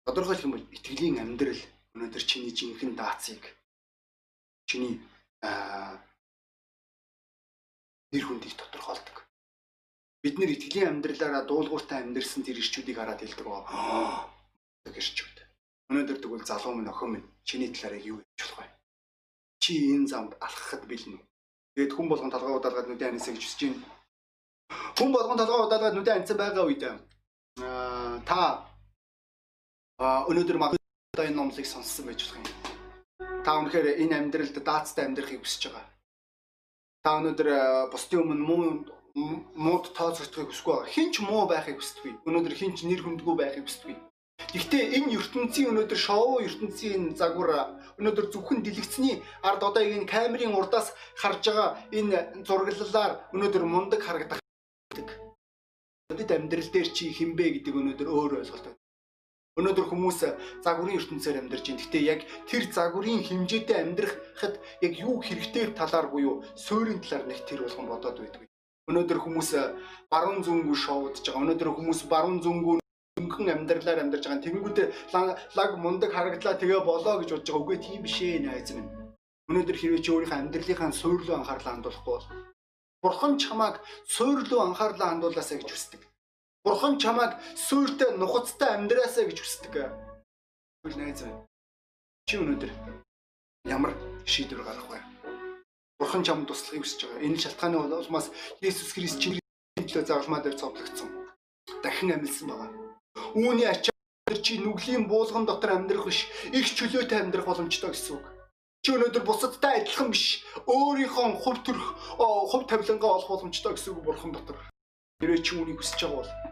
Тодорхойлох 0.07 0.45
юм 0.45 0.55
бол 0.55 0.67
итгэлийн 0.75 1.23
амьдрал 1.23 1.61
өнөөдөр 1.95 2.25
чиний 2.27 2.53
жинхэнэ 2.53 2.99
даацыг 2.99 3.43
чиний 4.67 4.99
нэр 8.13 8.25
хүндийг 8.27 8.55
тодорхойлдог. 8.59 9.17
Бид 10.23 10.39
нэр 10.39 10.55
итгэлийн 10.55 10.91
амьдралаараа 11.03 11.45
дуулууртай 11.47 12.03
амьдрсан 12.03 12.43
тэр 12.43 12.59
ирчүүдийг 12.59 12.97
хараад 12.99 13.23
хэлдэг 13.23 13.47
баа. 13.47 14.27
Гэрчүүд. 14.87 15.37
Өнөөдөр 15.91 16.19
тэгвэл 16.21 16.47
залуу 16.47 16.75
минь 16.75 16.91
охин 16.91 17.11
минь 17.13 17.27
чиний 17.47 17.71
талаараа 17.71 18.03
юу 18.03 18.19
гэж 18.19 18.41
болох 18.43 18.59
вэ? 18.59 18.73
чи 19.63 19.95
энэ 19.95 20.11
замд 20.11 20.35
алхахад 20.43 20.83
бэлнэ. 20.91 21.23
Тэгээд 21.79 21.95
хүн 21.95 22.09
болгон 22.11 22.35
толгой 22.35 22.59
удаалгаад 22.59 22.91
нүдэн 22.91 23.15
анисаа 23.15 23.31
гэж 23.31 23.45
хүсэж 23.47 23.61
байна. 23.71 23.87
Хүн 24.99 25.11
болгон 25.15 25.39
толгой 25.39 25.63
удаалгаад 25.71 25.95
нүдэн 25.95 26.17
анисаа 26.19 26.37
байгаа 26.43 26.65
үед 26.67 26.83
аа 26.83 28.19
та 28.27 28.67
өнөөдөр 30.03 30.59
магадгүй 30.59 31.27
энэ 31.31 31.39
номлыг 31.39 31.67
сонссон 31.67 32.11
байж 32.11 32.27
болох 32.27 32.43
юм. 32.43 32.47
Та 33.47 33.59
үнэхээр 33.59 34.03
энэ 34.03 34.19
амьдралд 34.19 34.57
даацтай 34.59 35.07
амьдрахыг 35.07 35.43
хүсэж 35.47 35.71
байгаа. 35.71 35.87
Та 37.07 37.11
өнөөдөр 37.23 37.49
бусдын 37.95 38.23
өмнө 38.27 38.43
муу 38.43 38.63
мууд 39.15 39.95
тооцогдохыг 39.95 40.51
хүсэхгүй 40.51 40.75
байгаа. 40.75 40.95
Хинч 40.95 41.15
муу 41.23 41.47
байхыг 41.47 41.79
хүсдэггүй. 41.79 42.13
Өнөөдөр 42.27 42.55
хинч 42.59 42.79
нэр 42.83 43.03
хүндгүй 43.03 43.35
байхыг 43.39 43.65
хүсдэггүй. 43.67 43.97
Гэхдээ 44.51 44.85
энэ 44.99 45.15
ертөнцийн 45.23 45.71
өнөөдөр 45.71 46.01
шоу 46.03 46.43
ертөнцийн 46.43 47.15
загвар 47.15 47.79
өнөөдөр 48.01 48.27
зөвхөн 48.35 48.67
дэлгэцний 48.67 49.23
ард 49.47 49.63
одоо 49.63 49.83
энэ 49.87 50.11
камерын 50.11 50.57
урдаас 50.59 50.91
харж 51.15 51.47
байгаа 51.47 51.69
энэ 51.95 52.43
зураглалаар 52.43 53.13
өнөөдөр 53.35 53.65
мундаг 53.71 54.01
харагдах. 54.03 54.43
Бид 56.11 56.31
амьдрал 56.35 56.71
дээр 56.75 56.89
чи 56.91 57.15
хинбэ 57.15 57.63
гэдэг 57.63 57.75
өнөөдөр 57.81 58.09
өөр 58.11 58.33
ойлголт. 58.43 58.82
Өнөөдөр 59.61 59.87
хүмүүс 59.93 60.19
загварын 60.65 60.97
ертөнцөөр 60.97 61.37
амьдарч 61.45 61.65
байна. 61.69 61.81
Гэхдээ 61.85 62.03
яг 62.09 62.21
тэр 62.49 62.63
загварын 62.73 63.21
хэмжээтэй 63.21 63.77
амьдрахад 63.85 64.55
яг 64.81 64.93
юу 64.97 65.21
хэрэгтэй 65.21 65.77
талаар 65.77 66.09
буюу 66.09 66.41
суурийн 66.57 67.05
талаар 67.05 67.29
нэг 67.29 67.45
тэр 67.45 67.61
болгон 67.69 67.87
бодоод 67.93 68.17
байдаг. 68.17 68.49
Өнөөдөр 68.89 69.19
хүмүүс 69.21 69.51
баруун 70.09 70.41
зөнгөө 70.41 70.77
шоудж 70.85 71.21
байгаа. 71.21 71.43
Өнөөдөр 71.45 71.69
хүмүүс 71.69 72.01
баруун 72.09 72.41
зөнгөө 72.41 72.81
өнгөн 73.21 73.53
амьдралаар 73.53 74.01
амьдарч 74.01 74.25
байгаа. 74.25 74.45
Тэнгүүдээ 74.49 74.89
лаг 75.59 75.71
мундаг 75.77 76.11
харагдлаа 76.17 76.57
тэгээ 76.57 76.81
болоо 76.89 77.21
гэж 77.21 77.31
бодож 77.37 77.49
байгаа. 77.53 77.61
Үгүй 77.61 77.77
тийм 77.85 78.01
биш 78.09 78.17
ээ 78.25 78.41
найз 78.49 78.73
минь. 78.73 78.89
Өнөөдөр 79.53 79.77
хэрвээ 79.77 80.01
чи 80.01 80.11
өөрийнхөө 80.17 80.41
амьдралынхаа 80.41 80.91
суурь 80.97 81.29
руу 81.29 81.37
анхаарлаа 81.37 81.73
хандуулахгүй 81.77 82.15
бол 82.17 82.27
Бурхан 83.03 83.35
чамааг 83.43 83.85
суурь 84.07 84.49
руу 84.49 84.65
анхаарлаа 84.65 85.09
хандуулаасаа 85.13 85.59
гэж 85.61 85.71
хүсдэг. 85.71 86.01
Бурхан 86.65 86.99
чамааг 87.03 87.43
суурьтай 87.59 88.15
нухацтай 88.17 88.71
амьдраасаа 88.79 89.27
гэж 89.27 89.39
хүсдэг. 89.43 89.75
Үгүй 90.87 90.95
найз 90.95 91.27
минь. 91.27 91.43
Чи 92.31 92.39
өнөөдөр 92.39 92.71
ямар 93.67 93.91
шийдвэр 94.23 94.63
гаргах 94.63 94.89
вэ? 94.95 94.99
Бурхан 95.99 96.23
чамд 96.23 96.47
туслахыг 96.47 96.87
хүсэж 96.87 97.01
байгаа. 97.11 97.25
Энэ 97.27 97.43
шалтгааны 97.43 97.77
улмаас 97.83 98.31
Есүс 98.63 98.95
Христ 98.95 99.19
чиний 99.19 99.43
төлөө 99.75 100.07
заавалмаа 100.07 100.43
дээр 100.43 100.55
цовдлогдсон. 100.55 101.11
Дахин 101.83 102.15
амьдсан 102.15 102.47
байгаа 102.47 102.71
Үүний 103.35 103.67
ачаар 103.67 104.39
чи 104.45 104.59
нүглийн 104.63 105.09
буулган 105.11 105.47
дотор 105.47 105.73
амьдрах 105.75 106.07
биш, 106.07 106.29
их 106.53 106.67
чөлөөтэй 106.79 107.19
амьдрах 107.27 107.47
боломжтой 107.49 107.91
гэсэн 107.91 108.17
үг. 108.17 108.25
Чи 108.83 108.95
өнөөдөр 108.95 109.25
бусадтай 109.25 109.81
адилхан 109.81 110.11
биш, 110.15 110.45
өөрийнхөө 110.67 111.27
хувь 111.43 111.63
төрх, 111.67 111.87
хувь 112.19 112.67
тавилангаа 112.69 113.11
олох 113.19 113.29
боломжтой 113.31 113.73
гэсэн 113.75 113.95
үг 113.95 114.05
бурхан 114.05 114.33
дотор. 114.33 114.59
Тэрээ 115.21 115.41
чи 115.41 115.53
үүнийг 115.57 115.79
хүсэж 115.81 116.01
байгаа 116.03 116.19
бол 116.19 116.52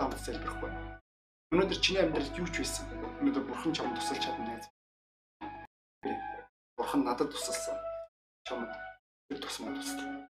хамт 0.00 0.20
залбирахгүй. 0.20 0.70
Өнөөдөр 1.52 1.78
чиний 1.80 2.02
амьдралд 2.04 2.36
юу 2.36 2.48
ч 2.52 2.60
байсан. 2.60 2.84
Өнөөдөр 3.24 3.44
бурхан 3.48 3.72
чамд 3.72 3.96
тусалж 3.96 4.20
чадна 4.20 4.44
найз. 4.44 4.66
Бурхан 6.76 7.02
надад 7.06 7.32
тусалсан. 7.32 7.80
Чамд 8.44 8.68
тэр 9.30 9.38
тусмаа 9.40 9.72
туслаа. 9.72 10.28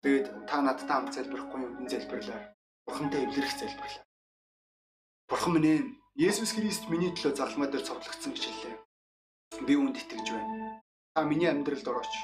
Тэгээд 0.00 0.26
та 0.48 0.56
надтай 0.64 0.88
хамт 0.88 1.12
залбирахгүй 1.12 1.60
юм 1.68 1.88
залбирлаа. 1.88 2.40
Бурхантай 2.88 3.28
эвлэрэх 3.28 3.52
залбирлаа. 3.60 4.04
Бурхан 5.28 5.52
минь 5.52 5.68
ээ, 5.68 5.80
Есүс 6.16 6.56
Христ 6.56 6.88
миний 6.88 7.12
төлөө 7.12 7.36
зарламаа 7.36 7.68
дээр 7.68 7.84
цовдлогдсон 7.84 8.32
гэж 8.32 8.44
хэллээ. 8.46 8.76
Би 9.68 9.76
үүнд 9.76 10.00
итгэж 10.00 10.32
байна. 10.32 10.80
Та 11.12 11.28
миний 11.28 11.50
амьдралд 11.52 11.84
орооч. 11.84 12.14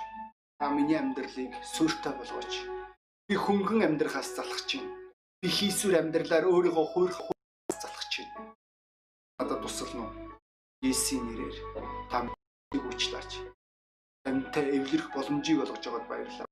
Та 0.57 0.73
миний 0.73 0.97
амьдралыг 0.97 1.53
сүртэй 1.77 2.15
болгооч. 2.17 2.53
Би 3.29 3.35
хөнгөн 3.37 3.85
амьдрахаас 3.85 4.33
залхаж 4.33 4.81
байна. 4.81 5.02
Би 5.43 5.51
хийсвэр 5.51 5.99
амьдралаар 5.99 6.47
өөрийгөө 6.47 6.87
хуурах 6.95 7.19
залхаж 7.83 8.13
байна. 8.15 8.55
Надад 9.43 9.59
тусална 9.67 10.07
уу? 10.07 10.39
Есүсийн 10.87 11.27
нэрээр 11.27 11.57
та 12.11 12.23
минь 12.23 12.87
үчлаач. 12.87 13.43
Тантай 14.23 14.71
эвлэрэх 14.79 15.11
боломжийг 15.11 15.67
олгож 15.67 15.83
байгаад 15.83 16.07
баярлалаа. 16.07 16.49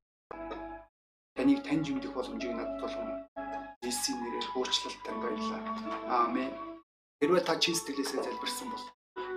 Таныг 1.39 1.63
таньж 1.63 1.87
мэдэх 1.95 2.11
боломжийг 2.19 2.51
надад 2.59 2.83
болгоно. 2.83 3.15
Есүсийн 3.87 4.19
нэрээр 4.27 4.47
уучлалт 4.59 4.99
тань 5.07 5.23
баярлалаа. 5.23 5.63
Аамен. 6.11 6.51
Хэрвээ 7.23 7.47
та 7.47 7.55
чин 7.63 7.79
сэтгэлээсээ 7.79 8.27
залбирсан 8.27 8.75
бол 8.75 8.87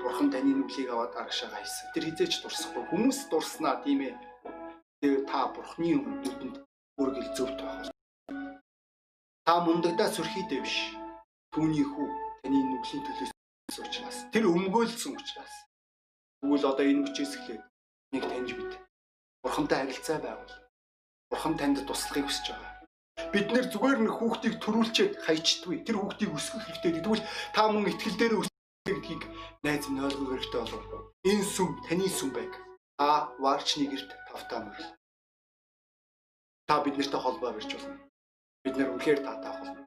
Бурхан 0.01 0.33
таны 0.33 0.49
нүглийг 0.49 0.89
аваад 0.89 1.13
арагшаага 1.13 1.61
хийсэн. 1.61 1.93
Тэр 1.93 2.09
хизээч 2.09 2.41
дурсахгүй. 2.41 2.89
Хүмүүс 2.89 3.29
дурснаа 3.29 3.85
тийм 3.85 4.01
ээ. 4.01 4.17
Тэгээ 4.97 5.29
та 5.29 5.45
Бурханы 5.53 6.01
нүдэнд 6.01 6.57
үргэл 6.97 7.29
зөвт 7.37 7.61
байх. 7.61 7.92
Та 9.43 9.59
мундагдаа 9.59 10.07
сүрхийдээ 10.07 10.61
биш. 10.63 10.95
Түүний 11.51 11.83
хүү 11.83 12.07
таны 12.47 12.59
нүглийн 12.63 13.03
төлөөс 13.03 13.77
учраас 13.83 14.17
тэр 14.31 14.47
өмгөөлсөн 14.47 15.19
учраас. 15.19 15.55
Тэгвэл 16.39 16.69
одоо 16.71 16.85
энэ 16.87 17.03
хүчээс 17.11 17.33
эхлээд 17.35 17.63
нэг 18.15 18.23
таньж 18.23 18.55
бит. 18.55 18.71
Бурхантай 19.43 19.83
харилцаа 19.83 20.23
байгуул. 20.23 20.53
Бурхан 21.27 21.59
танд 21.59 21.83
туслахыг 21.83 22.23
хүсэж 22.31 22.55
байгаа. 22.55 22.71
Бид 23.35 23.47
нэр 23.51 23.67
зүгээр 23.67 23.99
нэг 23.99 24.13
хүүхдийг 24.15 24.55
төрүүлчихэд 24.63 25.19
хайчдгүй. 25.27 25.75
Тэр 25.83 25.99
хүүхдийг 25.99 26.31
өсгөх 26.31 26.63
хэрэгтэй. 26.63 27.03
Тэгвэл 27.03 27.27
та 27.51 27.67
мөн 27.67 27.91
итгэл 27.91 28.15
дээр 28.15 28.33
гэдгийг 28.87 29.23
найз 29.67 29.83
минь 29.91 30.07
ойлгох 30.07 30.39
хэрэгтэй 30.39 30.61
болов. 30.71 31.11
Энэ 31.27 31.43
сүм 31.43 31.69
таны 31.83 32.07
сүм 32.07 32.31
байг. 32.31 32.53
Та 32.95 33.27
варчны 33.43 33.91
герт 33.91 34.07
тавтаа 34.31 34.59
мөрөл. 34.63 34.91
Та 36.67 36.79
биднэртэй 36.79 37.19
холбоо 37.19 37.51
барьж 37.51 37.75
болно. 37.75 37.99
Бид 38.63 38.75
нэр 38.79 38.95
үнэхээр 38.95 39.19
таатай 39.27 39.51
болно. 39.51 39.83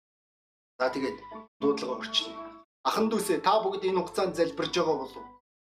За 0.78 0.92
тэгээд 0.92 1.18
дуудлага 1.60 1.96
өрчлөе. 2.04 2.36
Ахан 2.84 3.08
дүүсээ 3.08 3.40
та 3.40 3.56
бүгд 3.64 3.88
энэ 3.88 4.00
хугацаанд 4.04 4.36
залбирж 4.36 4.74
байгаа 4.76 4.96
болов. 5.00 5.24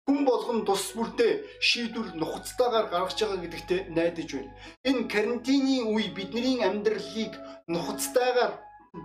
Хүн 0.04 0.20
болгон 0.28 0.60
тус 0.68 0.92
бүртээ 0.92 1.32
шийдвэр 1.64 2.12
нухацтайгаар 2.20 2.86
гаргаж 2.92 3.16
байгаа 3.16 3.40
гэдэгтээ 3.40 3.80
найдаж 3.96 4.28
байна. 4.36 4.52
Энэ 4.84 5.08
карантины 5.08 5.76
үе 5.88 6.12
бидний 6.12 6.60
амьдралыг 6.60 7.32
нухацтайгаар 7.72 8.52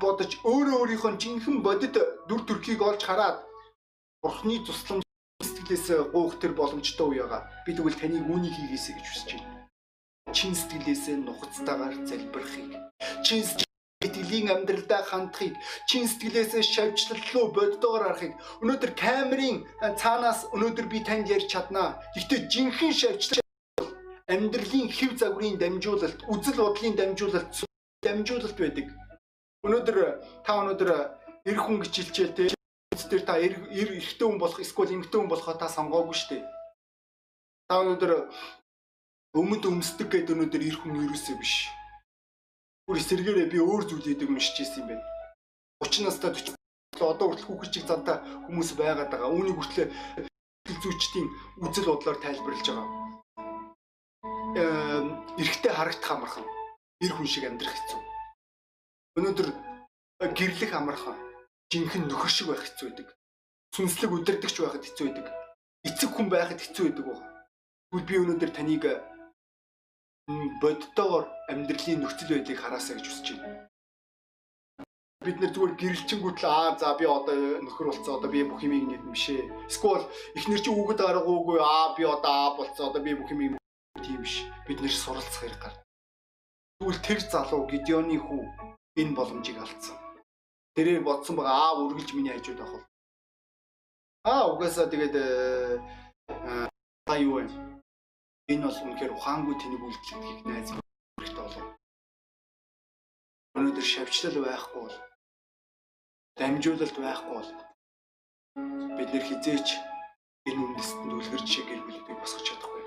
бодож 0.02 0.32
өөрөө 0.44 0.76
өөрийнхөө 0.82 1.14
жинхэнэ 1.22 1.64
бодит 1.64 1.96
дүр 2.28 2.42
төрхийг 2.44 2.82
олж 2.84 3.02
хараад 3.06 3.38
Бурхны 4.24 4.58
тусламж 4.66 5.06
сэтгэлээс 5.40 6.12
гуух 6.12 6.42
тэр 6.42 6.58
боломжтой 6.58 7.08
үе 7.14 7.22
байгаа. 7.24 7.46
Би 7.66 7.72
тэгвэл 7.78 7.96
таныг 8.02 8.26
үүнийг 8.26 8.56
хийгээсэй 8.58 8.94
гэж 8.98 9.06
хүсэж 9.08 9.30
байна. 9.38 9.70
Чин 10.34 10.52
сэтгэлээсээ 10.58 11.16
нухацтайгаар 11.22 11.96
залбирахыг, 12.10 12.72
чин 13.22 13.46
итгэлийн 14.04 14.52
амьдралдаа 14.52 15.04
хандахыг, 15.08 15.56
чин 15.88 16.04
сэтгэлээсээ 16.08 16.64
шавьчлал 16.64 17.22
руу 17.32 17.48
боддогоор 17.56 18.04
харахыг 18.06 18.34
өнөөдөр 18.64 18.92
камерын 19.00 19.64
цаанаас 20.02 20.52
өнөөдөр 20.56 20.88
би 20.92 21.00
танд 21.08 21.32
ярьж 21.32 21.48
чаднаа. 21.48 22.02
Гэхдээ 22.16 22.40
жинхэнэ 22.52 23.00
шавьчлал 23.00 23.46
амьдралын 24.28 24.90
хэв 24.92 25.12
загварын 25.22 25.58
дамжуулалт, 25.62 26.20
үзэл 26.28 26.60
бодлын 26.60 26.96
дамжуулалт, 27.00 27.66
дамжуулалт 28.04 28.58
байдаг. 28.60 28.88
Өнөөдөр 29.66 29.98
та 30.46 30.52
өнөөдөр 30.62 30.90
эр 31.50 31.58
хүн 31.62 31.78
гэж 31.82 31.94
хэлчихэл 31.96 32.38
те 32.38 32.56
дээр 33.10 33.24
та 33.26 33.38
эр 33.38 33.54
эрэгтэй 33.70 34.28
хүн 34.28 34.42
болох 34.42 34.60
эсвэл 34.60 34.94
эмэгтэй 34.94 35.20
хүн 35.20 35.30
болохоо 35.30 35.56
та 35.58 35.70
сонгоогүй 35.70 36.16
шүү 36.18 36.30
дээ. 36.36 36.44
Та 37.70 37.82
өнөөдөр 37.82 38.12
өмд 39.40 39.64
өмсдөг 39.70 40.10
гэдэг 40.10 40.34
өнөөдөр 40.36 40.62
эр 40.66 40.78
хүн 40.82 41.06
ерөөсөө 41.06 41.36
биш. 41.38 41.70
Бүр 42.86 43.02
эсэргээрээ 43.02 43.48
би 43.50 43.58
өөр 43.58 43.84
зүйл 43.90 44.06
хийдэг 44.06 44.30
юм 44.30 44.38
шиж 44.38 44.62
ирсэн 44.62 44.86
юм 44.86 44.88
байна. 44.94 45.06
30 45.82 46.06
настай 46.06 46.30
40 46.30 46.54
одоо 47.02 47.26
хүртэл 47.34 47.48
хүүхэлчиг 47.50 47.84
зантай 47.90 48.18
хүмүүс 48.46 48.70
байгаад 48.78 49.10
байгаа. 49.10 49.34
Үүнийг 49.34 49.58
хүртэл 49.58 49.90
зүйчдийн 50.70 51.28
үзэл 51.66 51.90
бодлоор 51.90 52.18
тайлбарлаж 52.22 52.68
байгаа. 52.70 52.88
Эм 54.62 55.08
эрэгтэй 55.42 55.74
харагдах 55.74 56.12
амархан. 56.14 56.46
Эр 57.02 57.12
хүн 57.18 57.26
шиг 57.26 57.50
амьдрах 57.50 57.74
хэцүү. 57.74 58.02
Өнөөдөр 59.18 59.50
гэрлэх 60.38 60.72
амархан 60.78 61.18
жинхэнэ 61.74 62.06
нөхөр 62.06 62.32
шиг 62.32 62.48
байх 62.54 62.64
хэцүү 62.64 62.86
байдаг. 62.88 63.08
Сүнслэг 63.74 64.12
удирдахч 64.14 64.58
байхад 64.62 64.86
хэцүү 64.86 65.06
байдаг. 65.10 65.28
Эцэг 65.90 66.10
хүн 66.14 66.30
байхад 66.30 66.62
хэцүү 66.62 66.84
байдаг. 66.94 67.18
Тэгвэл 67.90 68.08
би 68.08 68.16
өнөөдөр 68.22 68.52
таныг 68.54 68.86
бодтойгоор 70.28 71.26
амьдралын 71.52 72.02
нөхцөл 72.02 72.34
байдлыг 72.34 72.60
хараасаа 72.60 72.98
гэж 72.98 73.06
хүсэж 73.06 73.28
байна. 73.38 73.70
Бид 75.26 75.38
нэр 75.42 75.52
зүгээр 75.54 75.74
гэрэлчингүүтэл 75.82 76.46
аа 76.50 76.78
за 76.78 76.98
би 76.98 77.06
одоо 77.06 77.62
нөхөр 77.66 77.88
болцоо 77.90 78.18
одоо 78.18 78.30
би 78.30 78.46
бүх 78.46 78.62
юмыг 78.66 78.86
нэг 78.90 79.02
юм 79.06 79.18
шээ. 79.18 79.50
Эсвэл 79.70 80.06
эхнэр 80.38 80.62
чи 80.62 80.70
үгэд 80.70 81.02
аргуугүй 81.02 81.58
аа 81.62 81.94
би 81.98 82.04
одоо 82.06 82.30
аа 82.30 82.50
болцоо 82.58 82.90
одоо 82.90 83.02
би 83.02 83.14
бүх 83.14 83.30
юмыг 83.34 83.58
тийм 84.02 84.22
биш. 84.22 84.46
Бид 84.66 84.82
нэр 84.82 84.94
суралцах 84.94 85.42
хэрэг 85.42 85.62
гар. 85.62 85.76
Тэгвэл 86.78 87.02
тэр 87.06 87.20
залуу 87.22 87.66
Гидеоны 87.70 88.18
хүү 88.22 88.42
энэ 89.02 89.16
боломжийг 89.18 89.58
алдсан. 89.62 89.98
Тэрээр 90.78 91.02
бодсон 91.02 91.38
байгаа 91.38 91.58
аа 91.74 91.80
үргэлж 91.86 92.14
миний 92.14 92.34
хажууд 92.34 92.62
бол. 92.62 92.86
Аа 94.26 94.50
угаасаа 94.54 94.90
тэгээд 94.90 95.16
та 97.06 97.14
юу 97.18 97.42
вэ? 97.42 97.75
Энэ 98.46 98.62
бол 98.62 98.78
үнэхээр 98.86 99.14
ухаангүй 99.18 99.56
тэнийг 99.58 99.82
үйлдэлийг 99.82 100.40
найз 100.46 100.70
хэрэгтэй 100.70 101.34
болов. 101.42 101.66
Өнөөдөр 103.58 103.86
шавьчлал 103.90 104.38
байхгүй 104.46 104.82
бол 104.86 104.98
дамжуулалт 106.38 106.98
байхгүй 107.02 107.34
бол 107.34 107.52
бид 108.98 109.10
нэр 109.10 109.26
хизээч 109.26 109.68
энэ 110.46 110.62
үндэстэнд 110.62 111.14
үлгэрч 111.18 111.48
шиг 111.50 111.66
гэр 111.66 111.82
бүлүүдийг 111.90 112.18
босгож 112.22 112.46
чадахгүй. 112.46 112.84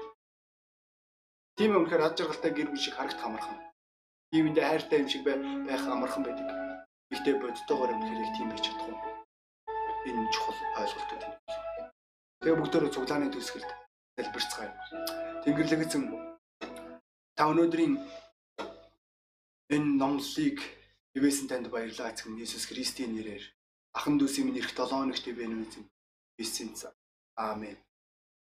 Тийм 1.59 1.75
үнэхээр 1.75 2.07
ад 2.07 2.15
жаргалтай 2.15 2.51
гэр 2.55 2.71
бүл 2.71 2.85
шиг 2.85 2.95
харагдах 2.95 3.27
амархан. 3.27 3.59
Тиймэндээ 4.31 4.63
хайртай 4.63 4.99
юм 5.03 5.09
шиг 5.11 5.23
байх 5.27 5.83
амархан 5.91 6.23
байдаг. 6.23 6.47
Гэхдээ 7.11 7.35
бодтойгоор 7.43 7.91
амьдрахыг 7.99 8.31
тийм 8.39 8.49
байж 8.55 8.63
чадахгүй. 8.63 8.95
Энэ 10.07 10.31
чухал 10.31 10.59
ойлголтууд 10.79 11.23
юм. 11.27 11.35
Тэгээ 12.47 12.59
бүгдөө 12.63 12.91
цуглааны 12.95 13.35
төсгөлд 13.35 13.88
залбирцгаая. 14.19 14.75
Тэнгэрлэг 15.47 15.87
эзэн 15.87 16.05
та 17.39 17.47
өнөөдрийн 17.51 17.95
энэ 19.75 19.91
номлолыг 20.01 20.59
ивэсэн 21.15 21.47
танд 21.47 21.71
баярлалаа 21.71 22.11
эзэн 22.11 22.35
Иесус 22.35 22.67
Христийн 22.67 23.15
нэрээр. 23.15 23.45
Ахан 23.95 24.19
дүүсийн 24.19 24.51
минь 24.51 24.59
эрт 24.59 24.75
7 24.75 24.91
хоногт 24.91 25.23
бэнэ 25.23 25.63
эзэн. 25.63 25.85
Иесийн 26.43 26.75
цаа. 26.75 26.93
Аамен. 27.39 27.79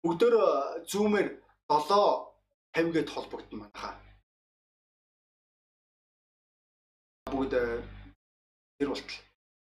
Бүгдөө 0.04 0.88
зүүмээр 0.88 1.28
7 1.68 2.32
50 2.72 2.96
гээд 2.96 3.10
холбогдсон 3.12 3.60
манайхаа. 3.60 3.94
Бүгд 7.28 7.54
тэр 8.80 8.88
болтол 8.88 9.20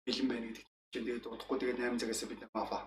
бэлэн 0.07 0.27
байна 0.31 0.47
гэдэг 0.47 0.65
чинь 0.91 1.05
тэгээд 1.05 1.27
удахгүй 1.27 1.57
тэгээд 1.59 1.83
8 1.83 1.99
цагаас 1.99 2.23
бид 2.31 2.47
мафа 2.55 2.79